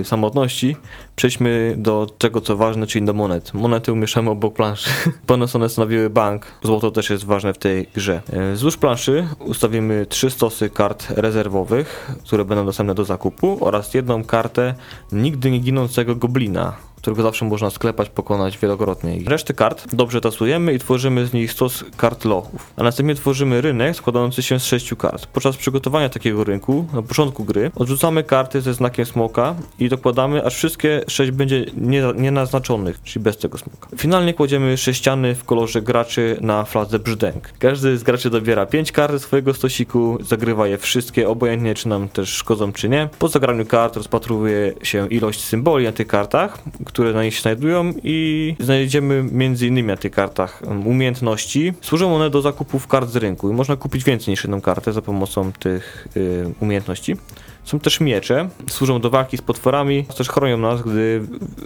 [0.00, 0.76] y, samotności.
[1.16, 3.54] Przejdźmy do tego, co ważne, czyli do monet.
[3.54, 4.90] Monety umieszczamy obok planszy.
[5.26, 8.22] Ponieważ one stanowiły bank, złoto też jest ważne w tej grze.
[8.52, 14.24] Y, Wzdłuż planszy ustawimy trzy stosy kart rezerwowych, które będą dostępne do zakupu oraz jedną
[14.24, 14.74] kartę
[15.12, 19.16] nigdy nie ginącego goblina którego zawsze można sklepać, pokonać wielokrotnie.
[19.16, 22.72] I Resztę kart dobrze tasujemy i tworzymy z nich stos kart lochów.
[22.76, 25.26] A następnie tworzymy rynek składający się z sześciu kart.
[25.26, 30.54] Podczas przygotowania takiego rynku, na początku gry, odrzucamy karty ze znakiem smoka i dokładamy, aż
[30.54, 33.88] wszystkie sześć będzie nie, nienaznaczonych, czyli bez tego smoka.
[33.96, 37.52] Finalnie kładziemy sześciany w kolorze graczy na fladze brzdęk.
[37.58, 42.08] Każdy z graczy dobiera pięć kart ze swojego stosiku, zagrywa je wszystkie, obojętnie czy nam
[42.08, 43.08] też szkodzą czy nie.
[43.18, 46.58] Po zagraniu kart rozpatruje się ilość symboli na tych kartach,
[46.88, 51.72] które na nich się znajdują i znajdziemy między innymi na tych kartach um, umiejętności.
[51.80, 55.02] Służą one do zakupów kart z rynku i można kupić więcej niż jedną kartę za
[55.02, 57.16] pomocą tych y, umiejętności.
[57.64, 61.22] Są też miecze, służą do walki z potworami, też chronią nas, gdy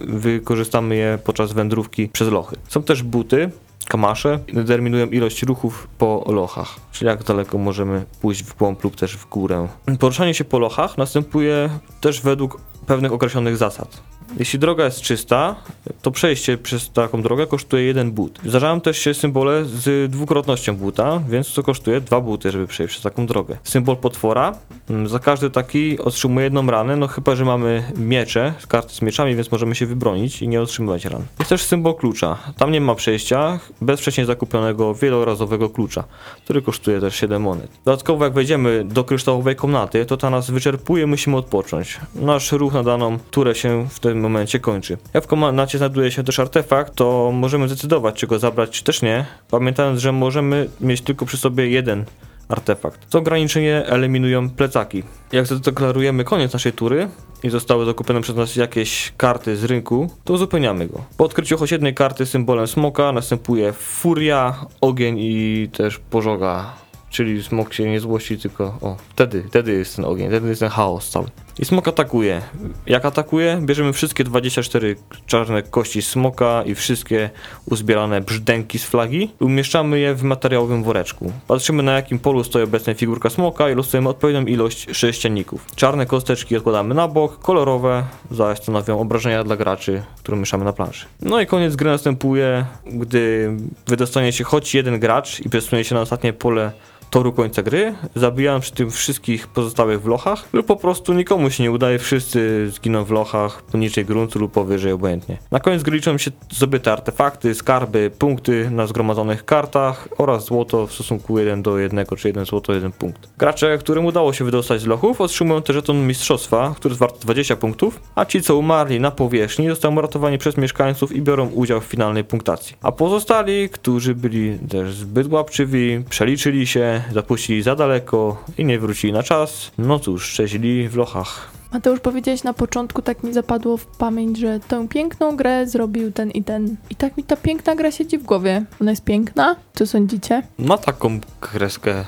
[0.07, 2.57] wykorzystamy je podczas wędrówki przez lochy.
[2.69, 3.51] Są też buty,
[3.89, 9.17] kamasze, determinują ilość ruchów po lochach, czyli jak daleko możemy pójść w głąb lub też
[9.17, 9.69] w górę.
[9.99, 14.12] Poruszanie się po lochach następuje też według pewnych określonych zasad.
[14.39, 15.55] Jeśli droga jest czysta,
[16.03, 18.39] to przejście przez taką drogę kosztuje jeden but.
[18.45, 23.03] Zdarzają też się symbole z dwukrotnością buta, więc to kosztuje dwa buty, żeby przejść przez
[23.03, 23.57] taką drogę.
[23.65, 24.55] Symbol potwora,
[24.91, 29.35] mm, za każdy taki otrzymuje jedną ranę, no chyba, że mamy miecze, karty z mieczami,
[29.35, 31.23] więc możemy się wybronić i nie otrzymywać ran.
[31.39, 32.39] Jest też symbol klucza.
[32.59, 36.05] Tam nie ma przejścia bez wcześniej zakupionego wielorazowego klucza,
[36.45, 37.71] który kosztuje też 7 monet.
[37.85, 42.01] Dodatkowo jak wejdziemy do kryształowej komnaty, to ta nas wyczerpuje, musimy odpocząć.
[42.15, 44.98] Nasz ruch na daną turę się w tym momencie kończy.
[45.14, 49.03] Jak w komnacie znajduje się też artefakt, to możemy zdecydować, czy go zabrać, czy też
[49.03, 52.05] nie, pamiętając, że możemy mieć tylko przy sobie jeden
[52.48, 53.11] artefakt.
[53.11, 55.03] To ograniczenie eliminują plecaki.
[55.33, 57.09] Jak zadeklarujemy koniec naszej tury
[57.42, 61.05] i zostały zakupione przez nas jakieś karty z rynku, to uzupełniamy go.
[61.16, 66.72] Po odkryciu choć jednej karty symbolem smoka następuje furia, ogień i też pożoga.
[67.11, 70.70] Czyli smok się nie złości, tylko o, wtedy, wtedy jest ten ogień, wtedy jest ten
[70.70, 71.27] chaos cały.
[71.59, 72.43] I smok atakuje.
[72.87, 77.31] Jak atakuje, bierzemy wszystkie 24 czarne kości smoka i wszystkie
[77.71, 81.33] uzbierane brzdęki z flagi i umieszczamy je w materiałowym woreczku.
[81.49, 85.67] Patrzymy na jakim polu stoi obecnie figurka smoka i losujemy odpowiednią ilość sześcienników.
[85.77, 91.07] Czarne kosteczki odkładamy na bok, kolorowe zaś stanowią obrażenia dla graczy, które mieszamy na planszy.
[91.23, 93.51] No i koniec gry następuje, gdy
[93.87, 96.73] wydostanie się choć jeden gracz i przesunie się na ostatnie pole
[97.12, 101.62] toru końca gry, zabijałem przy tym wszystkich pozostałych w lochach, lub po prostu nikomu się
[101.62, 105.38] nie udaje, wszyscy zginą w lochach poniżej gruntu lub powyżej obojętnie.
[105.51, 110.92] Na koniec gry liczą się zdobyte artefakty, skarby, punkty na zgromadzonych kartach oraz złoto w
[110.92, 113.29] stosunku 1 do 1, czy 1 złoto, 1 punkt.
[113.38, 117.57] Gracze, którym udało się wydostać z lochów, otrzymują też żeton mistrzostwa, który jest wart 20
[117.57, 121.85] punktów, a ci, co umarli na powierzchni, zostają uratowani przez mieszkańców i biorą udział w
[121.85, 122.77] finalnej punktacji.
[122.83, 129.12] A pozostali, którzy byli też zbyt łapczywi, przeliczyli się, zapuścili za daleko i nie wrócili
[129.12, 131.51] na czas, no cóż, szczęśli w lochach.
[131.73, 136.31] Mateusz, powiedziałeś na początku, tak mi zapadło w pamięć, że tę piękną grę zrobił ten
[136.31, 136.77] i ten.
[136.91, 138.65] I tak mi ta piękna gra siedzi w głowie.
[138.81, 139.57] Ona jest piękna?
[139.75, 140.43] Co sądzicie?
[140.59, 142.05] Ma taką kreskę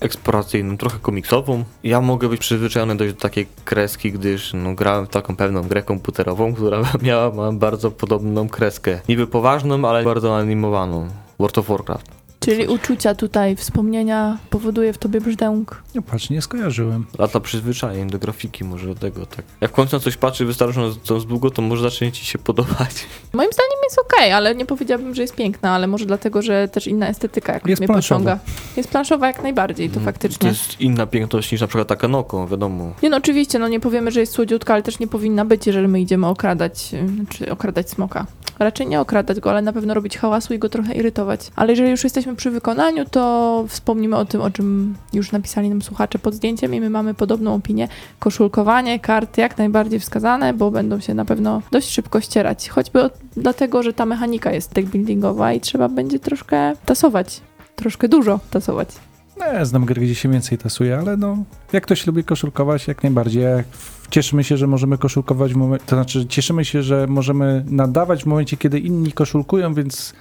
[0.00, 1.64] eksploracyjną, trochę komiksową.
[1.84, 5.82] Ja mogę być przyzwyczajony dość do takiej kreski, gdyż no, grałem w taką pewną grę
[5.82, 9.00] komputerową, która miała bardzo podobną kreskę.
[9.08, 11.08] Niby poważną, ale bardzo animowaną.
[11.38, 12.15] World of Warcraft.
[12.46, 12.74] Czyli Coś.
[12.74, 15.82] uczucia tutaj, wspomnienia powoduje w tobie brzdęk.
[15.94, 17.06] No patrz, nie skojarzyłem.
[17.18, 19.44] Lata przyzwyczajeń do grafiki, może do tego tak.
[19.60, 23.06] Jak w końcu na coś patrzy wystarczająco długo, to może zacznie ci się podobać.
[23.32, 26.86] Moim zdaniem jest okej, ale nie powiedziałabym, że jest piękna, ale może dlatego, że też
[26.86, 28.18] inna estetyka jakoś Jest mnie planszowa.
[28.20, 28.38] pociąga.
[28.76, 30.38] Jest planszowa jak najbardziej, to Mm, faktycznie.
[30.38, 32.92] To jest inna piękność niż na przykład taka Noko, wiadomo.
[33.02, 35.88] Nie no, oczywiście, no nie powiemy, że jest słodziutka, ale też nie powinna być, jeżeli
[35.88, 38.26] my idziemy okradać, y, znaczy okradać smoka.
[38.58, 41.40] Raczej nie okradać go, ale na pewno robić hałasu i go trochę irytować.
[41.56, 45.82] Ale jeżeli już jesteśmy przy wykonaniu, to wspomnimy o tym, o czym już napisali nam
[45.82, 47.88] słuchacze pod zdjęciem i my mamy podobną opinię.
[48.18, 52.68] Koszulkowanie kart jak najbardziej wskazane, bo będą się na pewno dość szybko ścierać.
[52.68, 57.40] Choćby od, dlatego, że ta mechanika jest deck buildingowa i trzeba będzie troszkę tasować.
[57.76, 58.88] Troszkę dużo tasować.
[59.36, 61.36] Nie, znam gry, gdzie się więcej tasuje, ale no,
[61.72, 63.42] jak ktoś lubi koszulkować, jak najbardziej.
[63.42, 63.66] Jak
[64.10, 68.26] Cieszymy się, że możemy koszulkować w momencie, to znaczy cieszymy się, że możemy nadawać w
[68.26, 70.12] momencie, kiedy inni koszulkują, więc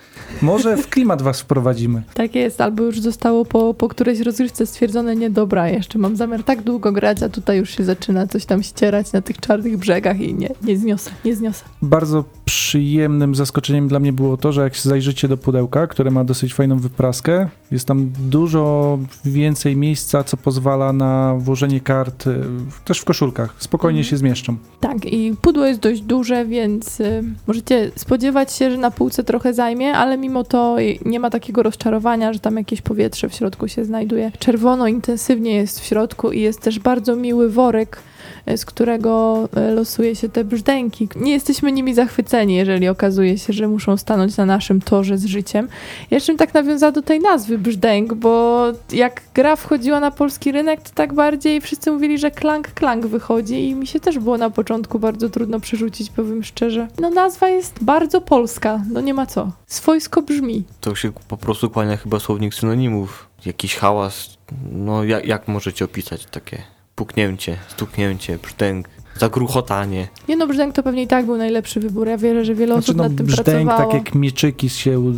[0.42, 2.04] może w klimat was wprowadzimy.
[2.14, 6.44] Tak jest, albo już zostało po, po którejś rozgrywce stwierdzone, nie dobra, jeszcze mam zamiar
[6.44, 10.20] tak długo grać, a tutaj już się zaczyna coś tam ścierać na tych czarnych brzegach
[10.20, 11.66] i nie, nie zniosę, nie zniosę.
[11.82, 16.54] Bardzo przyjemnym zaskoczeniem dla mnie było to, że jak zajrzycie do pudełka, które ma dosyć
[16.54, 22.44] fajną wypraskę, jest tam dużo więcej miejsca, co pozwala na włożenie kart y,
[22.86, 23.56] też w koszulkach.
[23.76, 24.10] Spokojnie Mhm.
[24.10, 24.56] się zmieszczą.
[24.80, 29.54] Tak, i pudło jest dość duże, więc y, możecie spodziewać się, że na półce trochę
[29.54, 33.86] zajmie, ale mimo to nie ma takiego rozczarowania, że tam jakieś powietrze w środku się
[33.86, 34.32] znajduje.
[34.40, 38.00] Czerwono intensywnie jest w środku i jest też bardzo miły worek,
[38.48, 41.10] z którego y, losuje się te brzdęki.
[41.16, 45.68] Nie jesteśmy nimi zachwyceni, jeżeli okazuje się, że muszą stanąć na naszym torze z życiem.
[46.12, 50.82] Jeszcze bym tak nawiązała do tej nazwy brzdęk, bo jak gra wchodziła na polski rynek,
[50.82, 54.50] to tak bardziej wszyscy mówili, że klank klank wychodzi i mi się też było na
[54.50, 56.88] początku bardzo trudno przerzucić, powiem szczerze.
[57.00, 59.52] No nazwa jest bardzo polska, no nie ma co.
[59.68, 60.64] Swojsko brzmi.
[60.82, 63.28] To się po prostu kłania chyba słownik synonimów.
[63.46, 64.38] Jakiś hałas.
[64.72, 68.88] No jak, jak możecie opisać takie puknięcie, stuknięcie, brzdęk,
[69.20, 70.08] zagruchotanie.
[70.30, 72.08] Nie no, brzdęk to pewnie i tak był najlepszy wybór.
[72.08, 73.92] Ja wierzę, że wiele Znaczy, osób no, nad tym brzdęk, pracowało.
[73.92, 75.14] tak jak mieczyki się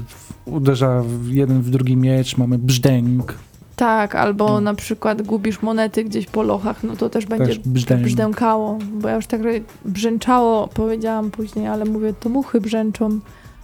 [0.45, 3.33] uderza w jeden w drugi miecz, mamy brzdęk,
[3.75, 4.61] Tak, albo No.
[4.61, 8.01] na przykład gubisz monety gdzieś po lochach, no to też będzie też brzdęk.
[8.03, 9.41] brzdękało, bo ja już tak
[9.85, 13.19] brzęczało powiedziałam później, ale mówię, to muchy brzęczą,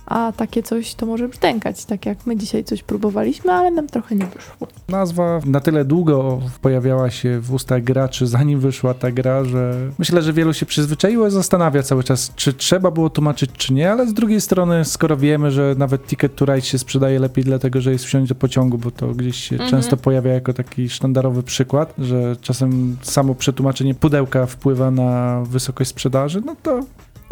[0.06, 4.16] a takie coś to może brzdękać, tak jak my dzisiaj coś próbowaliśmy, ale nam trochę
[4.16, 4.68] nie wyszło.
[4.89, 10.22] Nazwa na tyle długo pojawiała się w ustach graczy, zanim wyszła ta gra, że myślę,
[10.22, 14.08] że wielu się przyzwyczaiło i zastanawia cały czas, czy trzeba było tłumaczyć, czy nie, ale
[14.08, 17.92] z drugiej strony, skoro wiemy, że nawet Ticket to Ride się sprzedaje lepiej dlatego, że
[17.92, 19.72] jest wsiąść do pociągu, bo to gdzieś się Mhm.
[19.72, 26.42] często pojawia jako taki sztandarowy przykład, że czasem samo przetłumaczenie pudełka wpływa na wysokość sprzedaży,
[26.46, 26.80] no to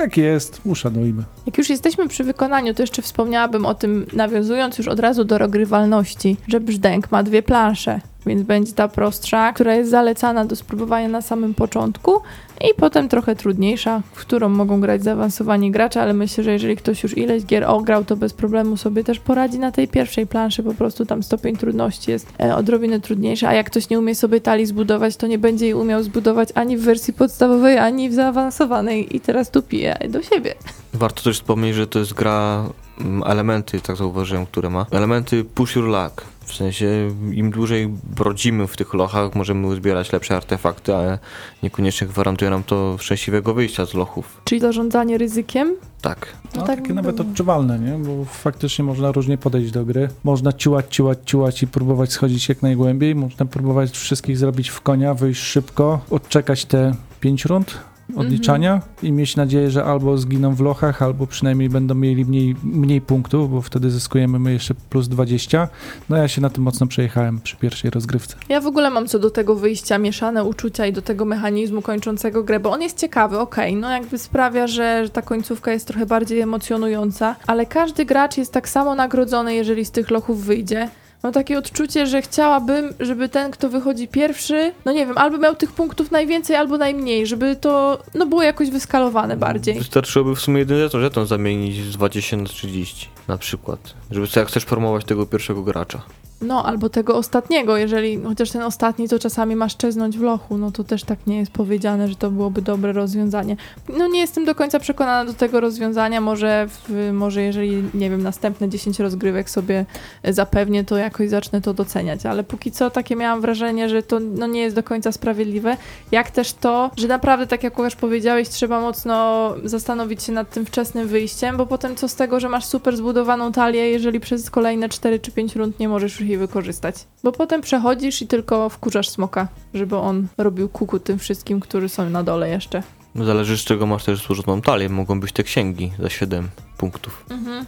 [0.01, 1.23] jak jest, uszanujmy.
[1.45, 5.37] Jak już jesteśmy przy wykonaniu, to jeszcze wspomniałabym o tym, nawiązując już od razu do
[5.37, 11.07] rogrywalności, że brzdęk ma dwie plansze, więc będzie ta prostsza, która jest zalecana do spróbowania
[11.07, 12.21] na samym początku
[12.61, 17.03] i potem trochę trudniejsza, w którą mogą grać zaawansowani gracze, ale myślę, że jeżeli ktoś
[17.03, 20.73] już ileś gier ograł, to bez problemu sobie też poradzi na tej pierwszej planszy, po
[20.73, 24.65] prostu tam stopień trudności jest e, odrobinę trudniejszy, a jak ktoś nie umie sobie talii
[24.65, 29.19] zbudować, to nie będzie jej umiał zbudować ani w wersji podstawowej, ani w zaawansowanej i
[29.19, 30.55] teraz tu piję do siebie.
[30.93, 32.65] Warto też wspomnieć, że to jest gra
[32.99, 34.85] mm, elementy, tak zauważyłem, które ma.
[34.91, 36.30] Elementy push your luck.
[36.45, 41.19] W sensie im dłużej brodzimy w tych lochach, możemy uzbierać lepsze artefakty, ale
[41.63, 44.41] niekoniecznie gwarantuje nam to szczęśliwego wyjścia z lochów.
[44.45, 45.75] Czyli zarządzanie ryzykiem.
[46.01, 46.27] Tak.
[46.55, 47.91] No, tak takie nawet odczuwalne, nie?
[47.91, 50.09] Bo faktycznie można różnie podejść do gry.
[50.23, 53.15] Można ciłać, ciłać, ciłać i próbować schodzić jak najgłębiej.
[53.15, 59.35] Można próbować wszystkich zrobić w konia, wyjść szybko, odczekać te pięć rund odliczania i mieć
[59.35, 63.89] nadzieję, że albo zginą w lochach, albo przynajmniej będą mieli mniej, mniej punktów, bo wtedy
[63.89, 65.67] zyskujemy my jeszcze plus 20.
[66.09, 68.35] No ja się na tym mocno przejechałem przy pierwszej rozgrywce.
[68.49, 72.43] Ja w ogóle mam co do tego wyjścia mieszane uczucia i do tego mechanizmu kończącego
[72.43, 76.39] grę, bo on jest ciekawy, okej, no jakby sprawia, że ta końcówka jest trochę bardziej
[76.39, 80.89] emocjonująca, ale każdy gracz jest tak samo nagrodzony, jeżeli z tych lochów wyjdzie.
[81.23, 85.55] Mam takie odczucie, że chciałabym, żeby ten, kto wychodzi pierwszy, no nie wiem, albo miał
[85.55, 89.77] tych punktów najwięcej, albo najmniej, żeby to no, było jakoś wyskalowane bardziej.
[89.77, 93.93] Wystarczyłoby w sumie jeden żeton, żeton zamienić z 20 na 30 na przykład.
[94.11, 96.01] Żeby jak chcesz formować tego pierwszego gracza.
[96.41, 100.71] No, albo tego ostatniego, jeżeli chociaż ten ostatni to czasami masz czeznąć w lochu, no
[100.71, 103.57] to też tak nie jest powiedziane, że to byłoby dobre rozwiązanie.
[103.97, 108.23] No nie jestem do końca przekonana do tego rozwiązania, może, w, może jeżeli, nie wiem,
[108.23, 109.85] następne 10 rozgrywek sobie
[110.23, 114.47] zapewnię, to jakoś zacznę to doceniać, ale póki co takie miałam wrażenie, że to no,
[114.47, 115.77] nie jest do końca sprawiedliwe,
[116.11, 120.65] jak też to, że naprawdę, tak jak Łukasz powiedziałeś, trzeba mocno zastanowić się nad tym
[120.65, 124.89] wczesnym wyjściem, bo potem co z tego, że masz super zbudowaną talię, jeżeli przez kolejne
[124.89, 126.95] 4 czy 5 rund nie możesz już wykorzystać.
[127.23, 132.09] Bo potem przechodzisz i tylko wkurzasz smoka, żeby on robił kuku tym wszystkim, którzy są
[132.09, 132.83] na dole jeszcze.
[133.15, 134.89] No Zależy z czego masz też złożoną talię.
[134.89, 137.25] Mogą być te księgi za 7 punktów.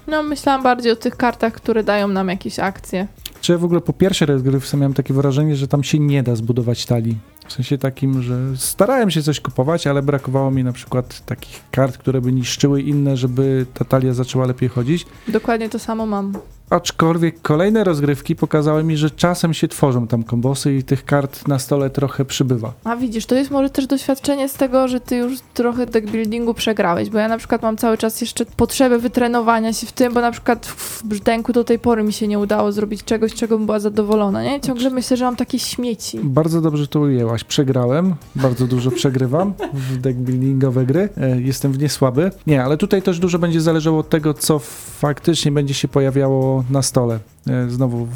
[0.07, 3.07] No, myślałam bardziej o tych kartach, które dają nam jakieś akcje.
[3.41, 6.35] Czy ja w ogóle po pierwszej rozgrywce miałem takie wrażenie, że tam się nie da
[6.35, 7.17] zbudować talii.
[7.47, 11.97] W sensie takim, że starałem się coś kupować, ale brakowało mi na przykład takich kart,
[11.97, 15.05] które by niszczyły inne, żeby ta talia zaczęła lepiej chodzić.
[15.27, 16.33] Dokładnie to samo mam.
[16.73, 21.59] Aczkolwiek kolejne rozgrywki pokazały mi, że czasem się tworzą tam kombosy i tych kart na
[21.59, 22.73] stole trochę przybywa.
[22.83, 27.09] A widzisz, to jest może też doświadczenie z tego, że ty już trochę deckbuildingu przegrałeś,
[27.09, 30.31] bo ja na przykład mam cały czas jeszcze potrzebę wytrenowania się w tym, bo na
[30.31, 33.79] przykład w brzdęku do tej pory mi się nie udało zrobić czegoś, czego bym była
[33.79, 34.61] zadowolona, nie?
[34.61, 36.19] Ciągle myślę, że mam takie śmieci.
[36.23, 37.43] Bardzo dobrze to ujęłaś.
[37.43, 41.09] Przegrałem, bardzo dużo przegrywam w deckbuildingowe gry.
[41.17, 42.31] E, Jestem w nie słaby.
[42.47, 44.59] Nie, ale tutaj też dużo będzie zależało od tego, co
[44.99, 47.19] faktycznie będzie się pojawiało na stole.
[47.47, 48.07] E, Znowu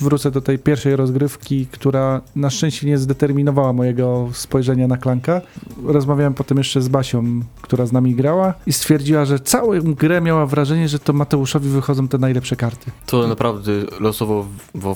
[0.00, 5.40] wrócę do tej pierwszej rozgrywki, która na szczęście nie zdeterminowała mojego spojrzenia na klanka.
[5.84, 7.24] Rozmawiałem potem jeszcze z Basią,
[7.62, 12.08] która z nami grała i stwierdziła, że całą grę miała wrażenie, że to Mateuszowi wychodzą
[12.08, 12.90] te najlepsze karty.
[13.06, 14.46] To naprawdę losowo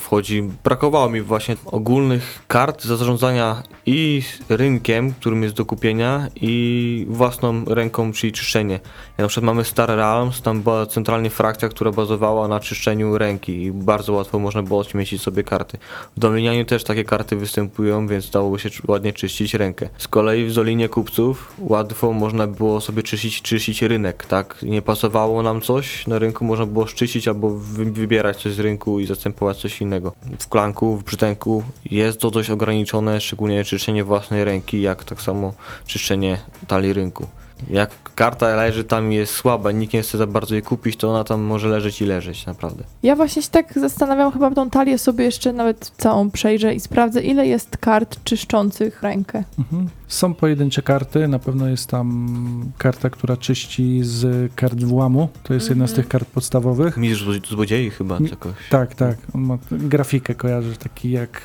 [0.00, 0.50] wchodzi.
[0.64, 7.64] Brakowało mi właśnie ogólnych kart do zarządzania i rynkiem, którym jest do kupienia, i własną
[7.64, 8.80] ręką, czyli czyszczenie.
[9.18, 13.72] Na przykład mamy Star Realms, tam była centralnie frakcja, która bazowała na czyszczeniu ręki i
[13.72, 15.78] bardzo łatwo można było śmiecić sobie karty.
[16.16, 19.88] W Dominianie też takie karty występują, więc dało się czy- ładnie czyścić rękę.
[19.98, 24.58] Z kolei w Zolinie Kupców łatwo można było sobie czyścić, czyścić rynek, tak?
[24.62, 29.00] Nie pasowało nam coś na rynku, można było szczycić albo wy- wybierać coś z rynku
[29.00, 30.12] i zastępować coś innego.
[30.38, 35.54] W klanku, w brzdęku jest to dość ograniczone, szczególnie czyszczenie własnej ręki, jak tak samo
[35.86, 37.26] czyszczenie talii rynku.
[37.70, 41.10] Jak karta leży tam i jest słaba, nikt nie chce za bardzo jej kupić, to
[41.10, 42.84] ona tam może leżeć i leżeć, naprawdę.
[43.02, 47.22] Ja właśnie się tak zastanawiam, chyba tą talię sobie jeszcze nawet całą przejrzę i sprawdzę,
[47.22, 49.44] ile jest kart czyszczących rękę.
[49.58, 49.88] Mhm.
[50.08, 55.28] Są pojedyncze karty, na pewno jest tam karta, która czyści z kart włamu.
[55.42, 56.02] To jest jedna z Mhm.
[56.02, 56.96] tych kart podstawowych.
[56.96, 58.52] Mistrz zło- złodziei chyba, Mi- jakoś.
[58.70, 59.16] Tak, tak.
[59.34, 61.40] On ma grafikę, kojarzy taki jak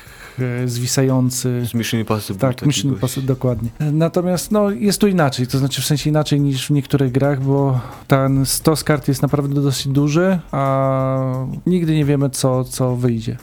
[0.66, 1.66] zwisający.
[1.66, 2.40] Z Mission Impossible.
[2.40, 2.92] Tak, Mission.
[2.92, 3.70] Impossible, dokładnie.
[3.92, 7.80] Natomiast no, jest tu inaczej, to znaczy w sensie inaczej niż w niektórych grach, bo
[8.06, 13.36] ten stos kart jest naprawdę dosyć duży, a nigdy nie wiemy, co, co wyjdzie.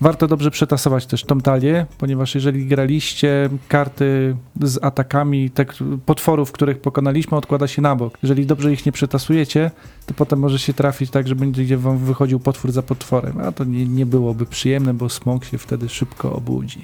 [0.00, 5.66] Warto dobrze przetasować też tą talię, ponieważ jeżeli graliście karty z atakami te,
[6.06, 8.18] potworów, których pokonaliśmy, odkłada się na bok.
[8.22, 9.70] Jeżeli dobrze ich nie przetasujecie,
[10.06, 13.64] to potem może się trafić tak, że będzie wam wychodził potwór za potworem, a to
[13.64, 16.82] nie, nie byłoby przyjemne, bo smok się wtedy szybko obudzi.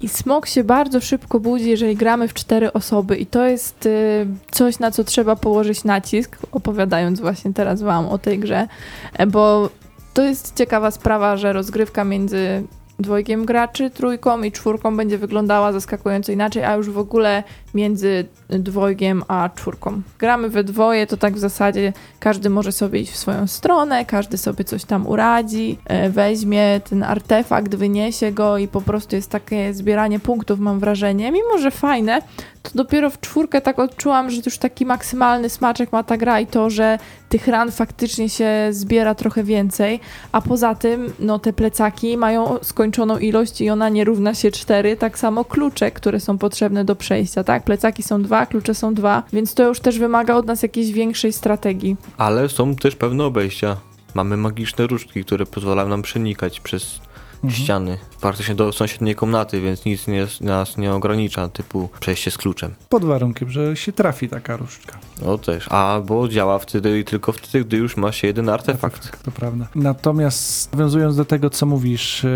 [0.00, 4.26] I smok się bardzo szybko budzi, jeżeli gramy w cztery osoby i to jest y,
[4.50, 8.68] coś, na co trzeba położyć nacisk, opowiadając właśnie teraz wam o tej grze,
[9.12, 9.70] e, bo
[10.14, 12.64] to jest ciekawa sprawa, że rozgrywka między
[13.00, 17.42] dwojgiem graczy, trójką i czwórką będzie wyglądała zaskakująco inaczej, a już w ogóle
[17.74, 20.02] między dwojgiem a czwórką.
[20.18, 24.38] Gramy we dwoje, to tak w zasadzie każdy może sobie iść w swoją stronę, każdy
[24.38, 29.74] sobie coś tam uradzi, e, weźmie ten artefakt, wyniesie go i po prostu jest takie
[29.74, 31.32] zbieranie punktów, mam wrażenie.
[31.32, 32.22] Mimo, że fajne,
[32.62, 36.46] to dopiero w czwórkę tak odczułam, że już taki maksymalny smaczek ma ta gra i
[36.46, 40.00] to, że tych ran faktycznie się zbiera trochę więcej,
[40.32, 44.96] a poza tym, no te plecaki mają skończoną ilość i ona nie równa się cztery,
[44.96, 47.64] tak samo klucze, które są potrzebne do przejścia, tak?
[47.64, 51.32] Plecaki są dwa, klucze są dwa, więc to już też wymaga od nas jakiejś większej
[51.32, 51.96] strategii.
[52.16, 53.76] Ale są też pewne obejścia.
[54.14, 57.00] Mamy magiczne różdżki, które pozwalają nam przenikać przez
[57.44, 57.62] Mhm.
[57.62, 57.98] ściany.
[58.20, 62.74] Praktycznie do sąsiedniej komnaty, więc nic nie, nas nie ogranicza, typu przejście z kluczem.
[62.88, 64.98] Pod warunkiem, że się trafi taka różdżka.
[65.22, 65.68] No też.
[65.68, 69.22] Albo działa wtedy i tylko wtedy, gdy już ma się jeden artefakt.
[69.24, 69.68] To prawda.
[69.74, 72.30] Natomiast nawiązując do tego, co mówisz yy,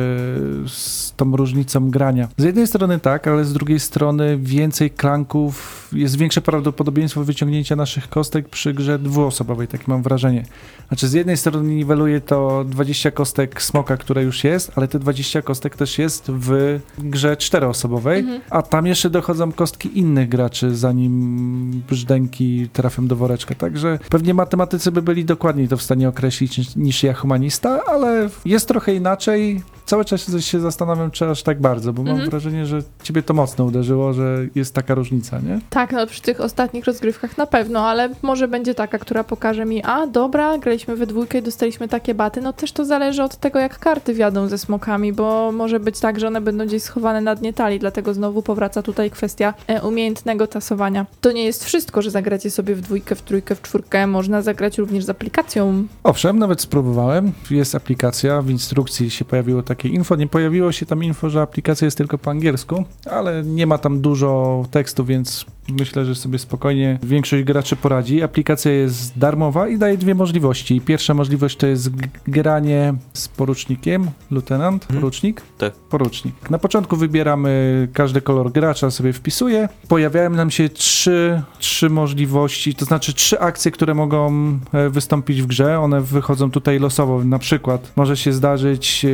[0.68, 2.28] z tą różnicą grania.
[2.36, 8.08] Z jednej strony tak, ale z drugiej strony więcej klanków, jest większe prawdopodobieństwo wyciągnięcia naszych
[8.08, 10.44] kostek przy grze dwuosobowej, takie mam wrażenie.
[10.88, 15.42] Znaczy z jednej strony niweluje to 20 kostek smoka, które już jest, ale te 20
[15.42, 18.40] kostek też jest w grze czteroosobowej, Mhm.
[18.50, 23.54] a tam jeszcze dochodzą kostki innych graczy, zanim brzdęki trafią do woreczka.
[23.54, 28.68] Także pewnie matematycy by byli dokładniej to w stanie określić niż ja humanista, ale jest
[28.68, 29.62] trochę inaczej.
[29.86, 32.30] Cały czas się zastanawiam, czy aż tak bardzo, bo mam Mhm.
[32.30, 35.60] wrażenie, że ciebie to mocno uderzyło, że jest taka różnica, nie?
[35.70, 39.82] Tak, no przy tych ostatnich rozgrywkach na pewno, ale może będzie taka, która pokaże mi,
[39.82, 42.40] a dobra, graliśmy we dwójkę i dostaliśmy takie baty.
[42.40, 46.20] No też to zależy od tego, jak karty wiadą ze smokami, bo może być tak,
[46.20, 50.46] że one będą gdzieś schowane na dnie talii, dlatego znowu powraca tutaj kwestia e, umiejętnego
[50.46, 51.06] tasowania.
[51.20, 54.78] To nie jest wszystko, że zagracie sobie w dwójkę, w trójkę, w czwórkę, można zagrać
[54.78, 55.86] również z aplikacją.
[56.02, 57.32] Owszem, nawet spróbowałem.
[57.50, 60.16] Jest aplikacja, w instrukcji się pojawiło takie info.
[60.16, 64.00] Nie pojawiło się tam info, że aplikacja jest tylko po angielsku, ale nie ma tam
[64.00, 68.22] dużo tekstu, więc myślę, że sobie spokojnie większość graczy poradzi.
[68.22, 70.80] Aplikacja jest darmowa i daje dwie możliwości.
[70.80, 71.90] Pierwsza możliwość to jest
[72.26, 75.00] granie z porucznikiem, lutenant, Mhm.
[75.00, 75.42] porucznik?
[75.58, 75.72] Tak.
[75.74, 76.50] Porucznik.
[76.50, 79.68] Na początku wybieramy każdy kolor gracza, sobie wpisuję.
[79.88, 84.32] Pojawiają nam się trzy, trzy możliwości, to znaczy trzy akcje, które mogą
[84.72, 85.80] e, wystąpić w grze.
[85.80, 87.24] One wychodzą tutaj losowo.
[87.24, 89.08] Na przykład może się zdarzyć e,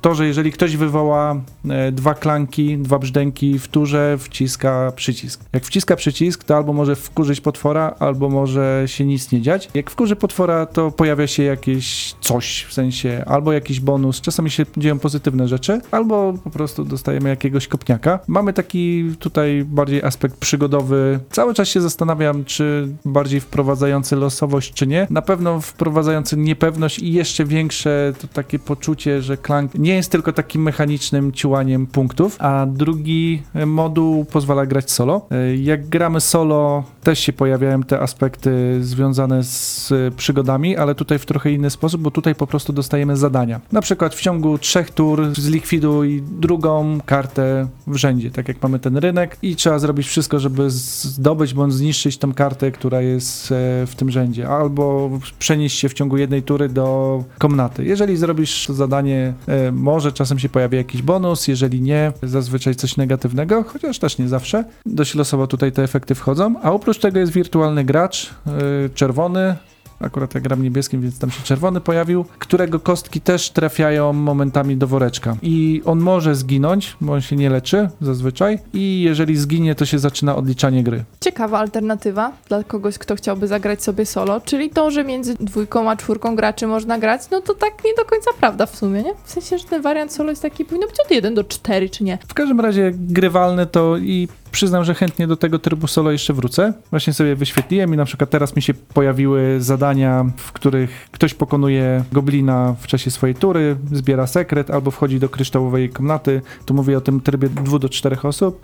[0.00, 1.36] to, że jeżeli ktoś wywoła
[1.68, 5.40] e, dwa klanki, dwa brzdęki w turze, wciska przycisk.
[5.52, 9.68] Jak wciska przycisk, to albo może wkurzyć potwora, albo może się nic nie dziać.
[9.74, 14.66] Jak wkurzy potwora, to pojawia się jakieś coś, w sensie albo jakiś bonus, czasami się
[14.76, 18.18] dzieją pozytywne rzeczy, albo po prostu dostajemy jakiegoś kopniaka.
[18.26, 21.20] Mamy taki tutaj bardziej aspekt przygodowy.
[21.30, 25.06] Cały czas się zastanawiam, czy bardziej wprowadzający losowość, czy nie.
[25.10, 30.32] Na pewno wprowadzający niepewność i jeszcze większe to takie poczucie, że Clank nie jest tylko
[30.32, 35.26] takim mechanicznym ciułaniem punktów, a drugi moduł pozwala grać solo.
[35.30, 41.18] E, Jak gramy solo, też się pojawiają te aspekty związane z e, przygodami, ale tutaj
[41.18, 43.60] w trochę inny sposób, bo tutaj po prostu dostajemy zadania.
[43.72, 48.96] Na przykład w ciągu trzech tur zlikwiduj drugą kartę w rzędzie, tak jak mamy ten
[48.96, 53.94] rynek i trzeba zrobić wszystko, żeby zdobyć bądź zniszczyć tą kartę, która jest e, w
[53.96, 57.84] tym rzędzie, albo przenieść się w ciągu jednej tury do komnaty.
[57.84, 63.64] Jeżeli zrobisz zadanie, e, może czasem się pojawi jakiś bonus, jeżeli nie, zazwyczaj coś negatywnego,
[63.64, 64.64] chociaż też nie zawsze.
[64.86, 69.56] Dość losowo tutaj te efekty wchodzą, a oprócz tego jest wirtualny gracz, e, czerwony,
[70.00, 74.86] Akurat ja gram niebieskim, więc tam się czerwony pojawił, którego kostki też trafiają momentami do
[74.86, 75.36] woreczka.
[75.42, 78.58] I on może zginąć, bo on się nie leczy zazwyczaj.
[78.72, 81.04] I jeżeli zginie, to się zaczyna odliczanie gry.
[81.20, 85.96] Ciekawa alternatywa dla kogoś, kto chciałby zagrać sobie solo, czyli to, że między dwójką a
[85.96, 89.12] czwórką graczy można grać, no to tak nie do końca prawda w sumie, nie?
[89.24, 92.04] W sensie, że ten wariant solo jest taki, powinno być od 1 do 4, czy
[92.04, 92.18] nie?
[92.28, 96.72] W każdym razie grywalne to i przyznam, że chętnie do tego trybu solo jeszcze wrócę.
[96.90, 102.04] Właśnie sobie wyświetliłem i na przykład teraz mi się pojawiły zadania, w których ktoś pokonuje
[102.12, 106.42] goblina w czasie swojej tury, zbiera sekret albo wchodzi do kryształowej komnaty.
[106.66, 108.60] Tu mówię o tym trybie dwu do czterech osób.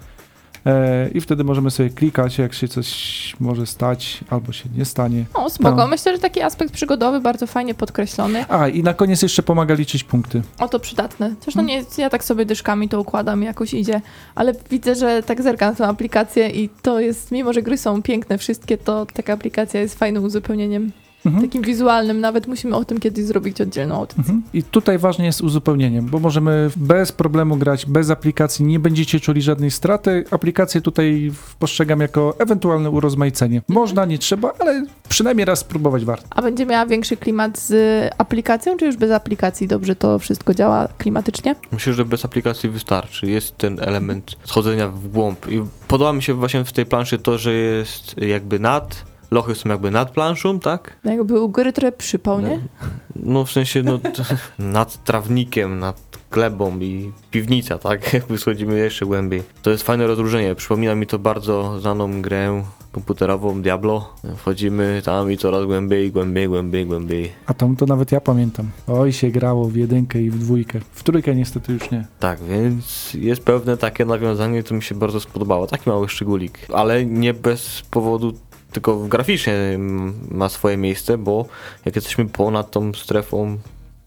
[0.67, 2.87] E, I wtedy możemy sobie klikać, jak się coś
[3.41, 5.25] może stać albo się nie stanie.
[5.35, 5.77] O, spoko.
[5.77, 5.87] No.
[5.87, 8.45] Myślę, że taki aspekt przygodowy bardzo fajnie podkreślony.
[8.49, 10.43] A, i na koniec jeszcze pomaga liczyć punkty.
[10.59, 11.35] O, to przydatne.
[11.43, 11.67] Zresztą Hmm.
[11.67, 14.01] nie, ja tak sobie dyszkami to układam, jakoś idzie,
[14.35, 18.03] ale widzę, że tak zerkam na tę aplikację i to jest, mimo że gry są
[18.03, 20.93] piękne wszystkie, to taka aplikacja jest fajnym uzupełnieniem,
[21.27, 21.47] Mhm.
[21.47, 24.19] takim wizualnym, nawet musimy o tym kiedyś zrobić oddzielną audycję.
[24.19, 24.43] Mhm.
[24.55, 29.43] I tutaj ważne jest uzupełnienie, bo możemy bez problemu grać bez aplikacji, nie będziecie czuli
[29.43, 30.25] żadnej straty.
[30.31, 33.63] Aplikację tutaj postrzegam jako ewentualne urozmaicenie.
[33.69, 36.27] Można, nie trzeba, ale przynajmniej raz spróbować warto.
[36.31, 37.75] A będzie miała większy klimat z
[38.19, 41.55] aplikacją, czy już bez aplikacji dobrze to wszystko działa klimatycznie?
[41.73, 43.27] Myślę, że bez aplikacji wystarczy.
[43.27, 45.49] Jest ten element schodzenia w głąb.
[45.49, 49.69] I podoba mi się właśnie w tej planszy to, że jest jakby nad, lochy są
[49.69, 50.97] jakby nad planszą, tak?
[51.05, 52.61] No jakby u góry trochę przypał, nie?
[53.17, 53.99] No w sensie no,
[54.59, 58.13] nad trawnikiem, nad glebą i piwnica, tak?
[58.15, 59.43] Jakby schodzimy jeszcze głębiej.
[59.63, 60.55] To jest fajne rozróżnienie.
[60.55, 62.63] Przypomina mi to bardzo znaną grę
[62.93, 64.15] komputerową Diablo.
[64.37, 67.33] Wchodzimy tam i coraz głębiej, głębiej, głębiej, głębiej.
[67.47, 68.71] A tam to nawet ja pamiętam.
[68.87, 70.81] Oj, się grało w jedynkę i w dwójkę.
[70.93, 72.07] W trójkę niestety już nie.
[72.21, 75.67] Tak, więc jest pewne takie nawiązanie, to mi się bardzo spodobało.
[75.67, 78.33] Taki mały szczególik, ale nie bez powodu,
[78.77, 81.47] tylko graficznie mm, ma swoje miejsce, bo
[81.85, 83.59] jak jesteśmy ponad tą strefą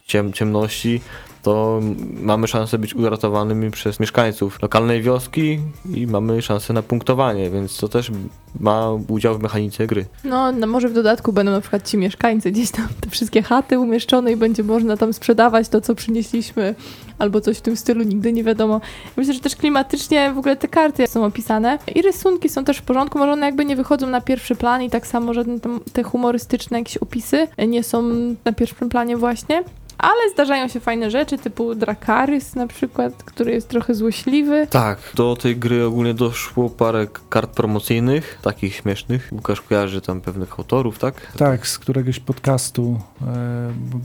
[0.05, 1.01] ciem ciemności,
[1.49, 1.79] to
[2.21, 5.59] mamy szansę być uratowanymi przez mieszkańców lokalnej wioski
[5.93, 8.11] i mamy szansę na punktowanie, więc to też
[8.59, 10.05] ma udział w mechanice gry.
[10.23, 13.79] No, no może w dodatku będą na przykład ci mieszkańcy gdzieś tam, te wszystkie chaty
[13.79, 16.75] umieszczone i będzie można tam sprzedawać to, co przynieśliśmy,
[17.19, 18.81] albo coś w tym stylu, nigdy nie wiadomo.
[19.17, 22.81] Myślę, że też klimatycznie w ogóle te karty są opisane i rysunki są też w
[22.81, 25.59] porządku, może one jakby nie wychodzą na pierwszy plan i tak samo żadne
[25.93, 28.03] te humorystyczne jakieś opisy nie są
[28.45, 29.63] na pierwszym planie właśnie.
[29.99, 34.67] Ale zdarzają się fajne rzeczy, typu Dracarys na przykład, który jest trochę złośliwy.
[34.69, 39.29] Tak, do tej gry ogólnie doszło parę kart promocyjnych, takich śmiesznych.
[39.31, 41.33] Łukasz kojarzy tam pewnych autorów, tak?
[41.37, 42.99] Tak, z któregoś podcastu.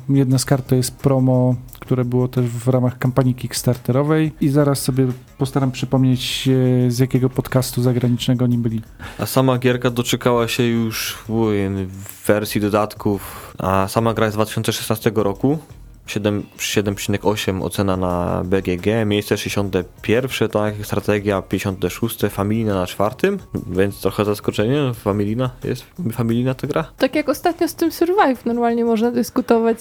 [0.09, 4.49] E, jedna z kart to jest promo, które było też w ramach kampanii Kickstarterowej i
[4.49, 5.07] zaraz sobie
[5.39, 6.49] postaram przypomnieć
[6.87, 8.83] e, z jakiego podcastu zagranicznego oni byli.
[9.19, 15.13] A sama gierka doczekała się już w wersji dodatków, a sama gra jest z 2016
[15.15, 15.59] roku.
[16.07, 23.39] 7 7,8 ocena na BGG, miejsce 61, tak, strategia 56, familijna na czwartym,
[23.71, 26.91] więc trochę zaskoczenie, familijna jest, familijna ta gra?
[26.99, 29.79] Tak jak ostatnio z tym Survive normalnie można dyskutować.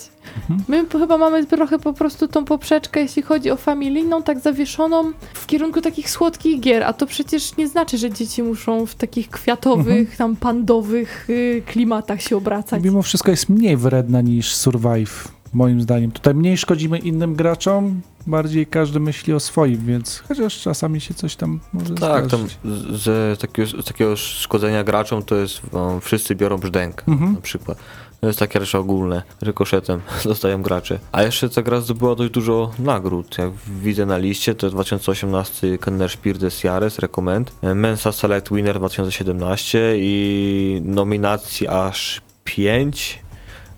[0.67, 5.11] My p- chyba mamy chyba po prostu tą poprzeczkę, jeśli chodzi o familijną, tak zawieszoną
[5.33, 9.29] w kierunku takich słodkich gier, a to przecież nie znaczy, że dzieci muszą w takich
[9.29, 12.83] kwiatowych, tam pandowych y, klimatach się obracać.
[12.83, 16.11] Mimo wszystko jest mniej wredna niż Survive, moim zdaniem.
[16.11, 21.35] Tutaj mniej szkodzimy innym graczom, bardziej każdy myśli o swoim, więc chociaż czasami się coś
[21.35, 26.35] tam może Tak, tam z, z, takiego, z takiego szkodzenia graczom to jest, um, wszyscy
[26.35, 27.33] biorą brzdęk Mhm.
[27.33, 27.77] na przykład.
[28.21, 30.99] To jest takie rzeczy ogólne, rykoszetem dostają gracze.
[31.11, 33.37] A jeszcze ta gra zdobyła dość dużo nagród.
[33.37, 33.51] Jak
[33.81, 40.81] widzę na liście, to 2018 Kenner Spiel des Jahres, Recommend, Mensa Select Winner 2017 i
[40.85, 43.19] nominacji aż 5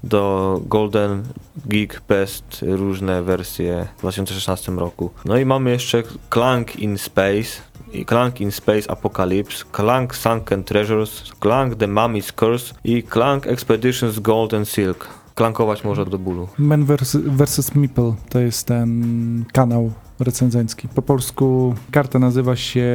[0.06, 1.24] do Golden
[1.66, 5.10] Geek Best różne wersje w 2016 roku.
[5.26, 7.62] No i mamy jeszcze Clank in Space,
[8.08, 14.54] Clank in Space Apocalypse, Clank Sunken Treasures, Clank The Mummy's Curse i Clank Expeditions Gold
[14.54, 15.08] and Silk.
[15.36, 16.48] Klankować może do bólu.
[16.58, 17.76] Men vs.
[17.76, 20.88] Meeple to jest ten kanał recenzencki.
[20.88, 22.86] Po polsku karta nazywa się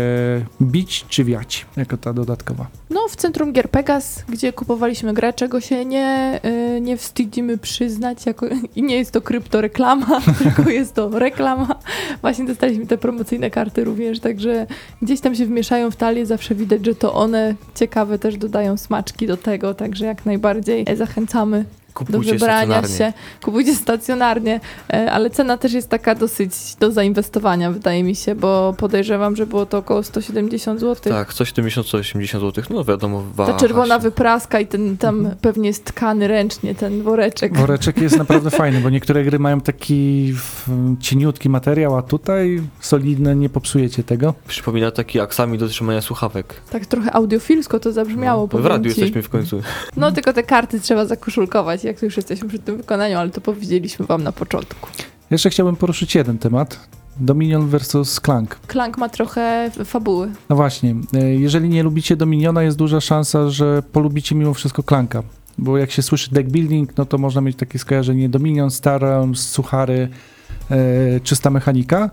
[0.62, 2.66] Bić czy Wiać, jako ta dodatkowa.
[2.90, 6.40] No, w centrum gier Pegas, gdzie kupowaliśmy grę, czego się nie,
[6.76, 8.46] y, nie wstydzimy przyznać, jako,
[8.76, 11.74] i nie jest to kryptoreklama, tylko jest to reklama.
[12.20, 14.66] Właśnie dostaliśmy te promocyjne karty również, także
[15.02, 19.26] gdzieś tam się wmieszają w talię, zawsze widać, że to one ciekawe też dodają smaczki
[19.26, 20.96] do tego, także jak najbardziej e,
[21.90, 23.12] zachęcamy do Kupujcie wybrania się.
[23.42, 24.60] Kupujcie stacjonarnie,
[24.92, 29.46] e, ale cena też jest taka dosyć do zainwestowania, wydaje mi się, bo podejrzewam, że
[29.46, 31.12] było to około 170 zł.
[31.12, 34.00] Tak, coś w tym miesiącu 80 zł, no wiadomo, Ta waha czerwona się.
[34.00, 35.36] wypraska i ten tam Mhm.
[35.40, 37.56] pewnie jest tkany ręcznie, ten woreczek.
[37.58, 40.34] Woreczek jest naprawdę fajny, bo niektóre gry mają taki
[41.00, 44.34] cieniutki materiał, a tutaj solidne, nie popsujecie tego.
[44.48, 46.54] Przypomina taki aksami do trzymania słuchawek.
[46.70, 49.00] Tak trochę audiofilsko to zabrzmiało, no, w radiu ci.
[49.00, 49.62] jesteśmy w końcu.
[49.96, 53.40] No tylko te karty trzeba zakoszulkować, jak to już jesteśmy przy tym wykonaniu, ale to
[53.40, 54.88] powiedzieliśmy wam na początku.
[55.30, 56.88] Jeszcze chciałbym poruszyć jeden temat.
[57.16, 58.60] Dominion versus Clank.
[58.66, 60.30] Klank ma trochę fabuły.
[60.48, 65.22] No właśnie, e, jeżeli nie lubicie Dominiona, jest duża szansa, że polubicie mimo wszystko Clanka.
[65.58, 69.48] Bo jak się słyszy deck building, no to można mieć takie skojarzenie Dominion, Star Realms,
[69.48, 70.08] Suchary,
[70.70, 72.10] e, czysta mechanika.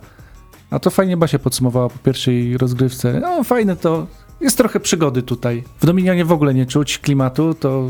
[0.69, 3.19] A to fajnie Basia podsumowała po pierwszej rozgrywce.
[3.19, 4.07] No fajne to,
[4.41, 5.63] jest trochę przygody tutaj.
[5.79, 7.89] W Dominionie w ogóle nie czuć klimatu, to,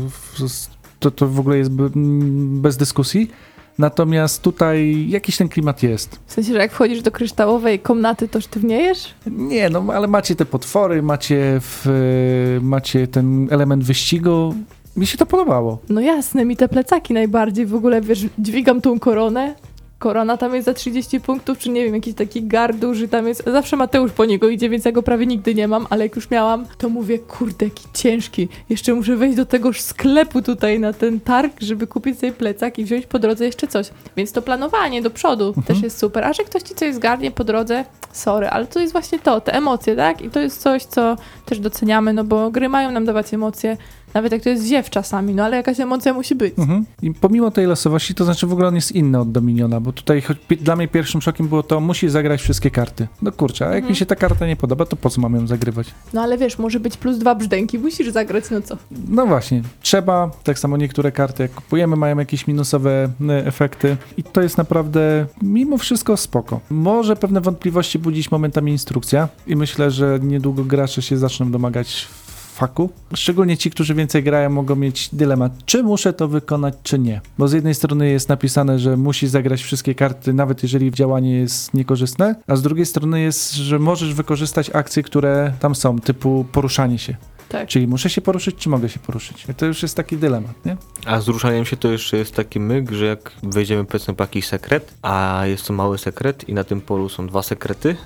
[1.00, 1.90] to, to w ogóle jest be-
[2.60, 3.30] bez dyskusji.
[3.78, 6.18] Natomiast tutaj jakiś ten klimat jest.
[6.26, 9.14] W sensie, że jak wchodzisz do kryształowej komnaty, to sztywniejesz?
[9.26, 14.54] Nie, no ale macie te potwory, macie, w, macie ten element wyścigu.
[14.96, 15.78] Mi się to podobało.
[15.88, 19.54] No jasne, mi te plecaki najbardziej w ogóle, wiesz, dźwigam tą koronę.
[19.98, 23.42] Korona tam jest za 30 punktów, czy nie wiem, jakiś taki gard duży tam jest.
[23.46, 26.30] Zawsze Mateusz po niego idzie, więc ja go prawie nigdy nie mam, ale jak już
[26.30, 28.48] miałam, to mówię, kurde, jaki ciężki.
[28.68, 32.84] Jeszcze muszę wejść do tego sklepu tutaj na ten targ, żeby kupić sobie plecak i
[32.84, 33.90] wziąć po drodze jeszcze coś.
[34.16, 36.24] Więc to planowanie do przodu też jest super.
[36.24, 39.54] A że ktoś ci coś zgarnie po drodze, sorry, ale to jest właśnie to, te
[39.54, 40.22] emocje, tak?
[40.22, 43.76] I to jest coś, co też doceniamy, no bo gry mają nam dawać emocje,
[44.18, 46.54] nawet jak to jest ziew czasami, no ale jakaś emocja musi być.
[46.58, 46.84] Mhm.
[47.02, 50.22] I pomimo tej losowości, to znaczy w ogóle on jest inny od Dominiona, bo tutaj
[50.22, 53.08] choć dla mnie pierwszym szokiem było to, musi zagrać wszystkie karty.
[53.22, 53.90] No kurczę, a jak Mhm.
[53.92, 55.86] mi się ta karta nie podoba, to po co mam ją zagrywać?
[56.12, 58.76] No ale wiesz, może być plus dwa brzdęki, musisz zagrać, no co?
[59.08, 64.22] No właśnie, trzeba, tak samo niektóre karty jak kupujemy mają jakieś minusowe e, efekty i
[64.22, 66.60] to jest naprawdę mimo wszystko spoko.
[66.70, 72.08] Może pewne wątpliwości budzić momentami instrukcja i myślę, że niedługo gracze się zaczną domagać
[72.58, 72.90] faku.
[73.14, 77.20] Szczególnie ci, którzy więcej grają, mogą mieć dylemat, czy muszę to wykonać, czy nie.
[77.38, 81.74] Bo z jednej strony jest napisane, że musisz zagrać wszystkie karty, nawet jeżeli działanie jest
[81.74, 86.98] niekorzystne, a z drugiej strony jest, że możesz wykorzystać akcje, które tam są, typu poruszanie
[86.98, 87.16] się.
[87.48, 87.68] Tak.
[87.68, 89.46] Czyli muszę się poruszyć, czy mogę się poruszyć?
[89.48, 90.76] I to już jest taki dylemat, nie?
[91.06, 94.46] A z ruszaniem się to jeszcze jest taki myk, że jak wejdziemy powiedzmy po jakiś
[94.46, 97.96] sekret, a jest to mały sekret i na tym polu są dwa sekrety,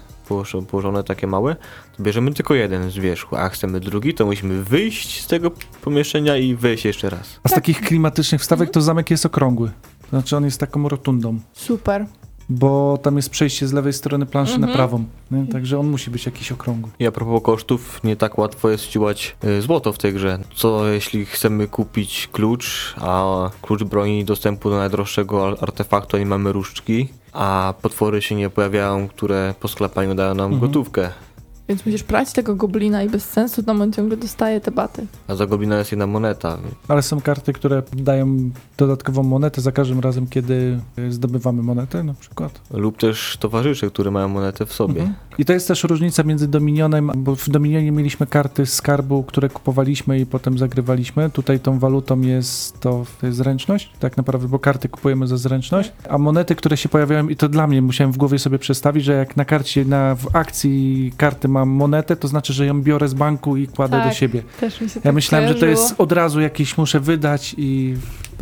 [0.70, 1.56] położone, takie małe,
[1.96, 5.50] to bierzemy tylko jeden z wierzchu, a chcemy drugi, to musimy wyjść z tego
[5.82, 7.40] pomieszczenia i wejść jeszcze raz.
[7.42, 9.70] A z takich klimatycznych wstawek to zamek jest okrągły.
[10.02, 12.06] To znaczy on jest taką rotundą, Super.
[12.48, 14.76] bo tam jest przejście z lewej strony planszy na Mhm.
[14.76, 15.46] prawą, nie?
[15.46, 16.90] także on musi być jakiś okrągły.
[16.98, 20.38] I a propos kosztów, nie tak łatwo jest ściułać y, złoto w tej grze.
[20.56, 26.26] Co jeśli chcemy kupić klucz, a klucz broni dostępu do najdroższego ar- artefaktu, a nie
[26.26, 30.60] mamy różdżki, a potwory się nie pojawiają, które po sklepaniu dają nam Mhm.
[30.72, 31.10] gotówkę.
[31.68, 35.06] Więc musisz brać tego goblina i bez sensu tam on ciągle dostaje te baty.
[35.28, 36.58] A za goblina jest jedna moneta.
[36.88, 42.14] Ale są karty, które dają dodatkową monetę za każdym razem, kiedy y, zdobywamy monetę na
[42.14, 42.60] przykład.
[42.70, 45.00] Lub też towarzysze, które mają monetę w sobie.
[45.00, 45.14] Mhm.
[45.38, 50.20] I to jest też różnica między Dominionem, bo w Dominionie mieliśmy karty skarbu, które kupowaliśmy
[50.20, 51.30] i potem zagrywaliśmy.
[51.30, 56.54] Tutaj tą walutą jest to, zręczność, tak naprawdę, bo karty kupujemy za zręczność, a monety,
[56.54, 59.44] które się pojawiają, i to dla mnie musiałem w głowie sobie przestawić, że jak na
[59.44, 63.66] karcie, na, w akcji karty mam monetę, to znaczy, że ją biorę z banku i
[63.68, 64.42] kładę Tak, do siebie.
[64.60, 65.88] Też mi się Ja tak myślałem, że to kojarzyło.
[65.88, 67.94] jest od razu jakieś muszę wydać i...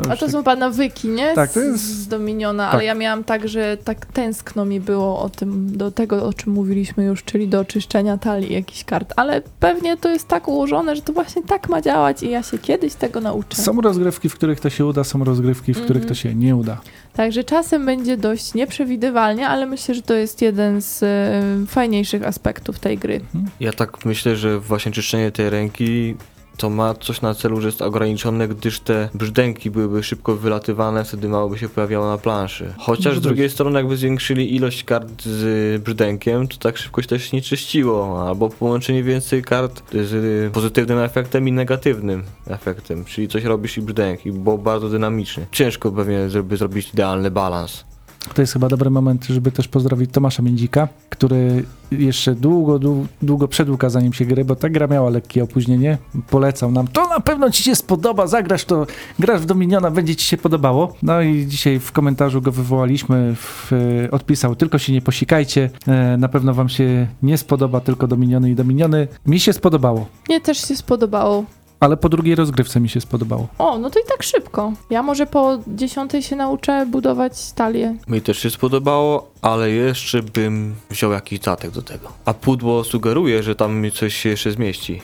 [0.09, 1.35] A to tak- są pana nawyki, nie?
[1.35, 2.75] Tak, to jest- Z Dominiona, tak.
[2.75, 6.53] ale ja miałam tak, że tak tęskno mi było o tym, do tego, o czym
[6.53, 9.13] mówiliśmy już, czyli do oczyszczenia talii jakichś kart.
[9.17, 12.59] Ale pewnie to jest tak ułożone, że to właśnie tak ma działać i ja się
[12.59, 13.63] kiedyś tego nauczę.
[13.63, 16.09] Są rozgrywki, w których to się uda, są rozgrywki, w których Mhm.
[16.09, 16.81] to się nie uda.
[17.13, 22.79] Także czasem będzie dość nieprzewidywalnie, ale myślę, że to jest jeden z e, fajniejszych aspektów
[22.79, 23.21] tej gry.
[23.61, 26.15] Ja tak myślę, że właśnie czyszczenie tej ręki
[26.61, 31.29] to ma coś na celu, że jest ograniczone, gdyż te brzdęki byłyby szybko wylatywane, wtedy
[31.29, 32.75] mało by się pojawiało na planszy.
[32.79, 37.33] Chociaż z drugiej strony jakby zwiększyli ilość kart z brzdękiem, to tak szybko się też
[37.33, 43.79] nie czyściło, albo połączenie więcej kart z pozytywnym efektem i negatywnym efektem, czyli coś robisz
[43.79, 45.47] i brzdęk, i było bardzo dynamiczny.
[45.53, 47.90] Ciężko pewnie żeby zrobić idealny balans.
[48.35, 53.49] To jest chyba dobry moment, żeby też pozdrowić Tomasza Międzika, który jeszcze długo, długo, długo
[53.49, 55.99] przed ukazaniem się gry, bo ta gra miała lekkie opóźnienie,
[56.31, 58.87] polecał nam, to na pewno ci się spodoba, zagrasz to,
[59.19, 60.97] grasz w Dominiona, będzie ci się podobało.
[61.03, 63.73] No i dzisiaj w komentarzu go wywołaliśmy, w,
[64.11, 68.55] odpisał, tylko się nie posikajcie, e, na pewno wam się nie spodoba tylko Dominiony i
[68.55, 69.09] Dominiony.
[69.27, 71.45] Mi się spodobało, Mnie też się spodobało.
[71.81, 73.49] Ale po drugiej rozgrywce mi się spodobało.
[73.59, 74.73] O, no to i tak szybko.
[74.91, 77.97] Ja może po dziesiątej się nauczę budować talię.
[78.09, 82.13] Mi też się spodobało, ale jeszcze bym wziął jakiś dodatek do tego.
[82.25, 85.03] A pudło sugeruje, że tam mi coś się jeszcze zmieści.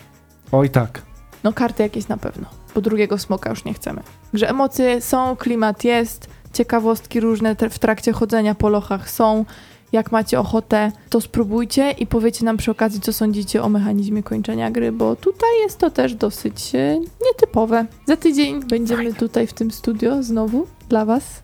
[0.53, 1.03] Oj tak.
[1.45, 4.03] No karty jakieś na pewno, bo drugiego smoka już nie chcemy.
[4.35, 9.45] Że emocje są, klimat jest, ciekawostki różne te- w trakcie chodzenia po lochach są.
[9.93, 14.71] Jak macie ochotę, to spróbujcie i powiecie nam przy okazji, co sądzicie o mechanizmie kończenia
[14.71, 17.87] gry, bo tutaj jest to też dosyć e, nietypowe.
[18.07, 21.43] Za tydzień będziemy tutaj w tym studio znowu dla Was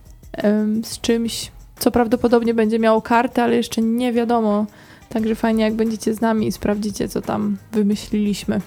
[0.85, 4.67] z czymś, co prawdopodobnie będzie miało karty, ale jeszcze nie wiadomo.
[5.09, 8.61] Także fajnie, jak będziecie z nami i sprawdzicie, co tam wymyśliliśmy.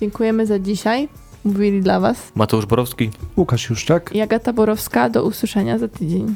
[0.00, 1.08] Dziękujemy za dzisiaj.
[1.44, 3.10] Mówili dla Was Mateusz Borowski.
[3.36, 4.10] Łukasz Juszczak.
[4.14, 5.10] i Agata Borowska.
[5.10, 6.34] Do usłyszenia za tydzień.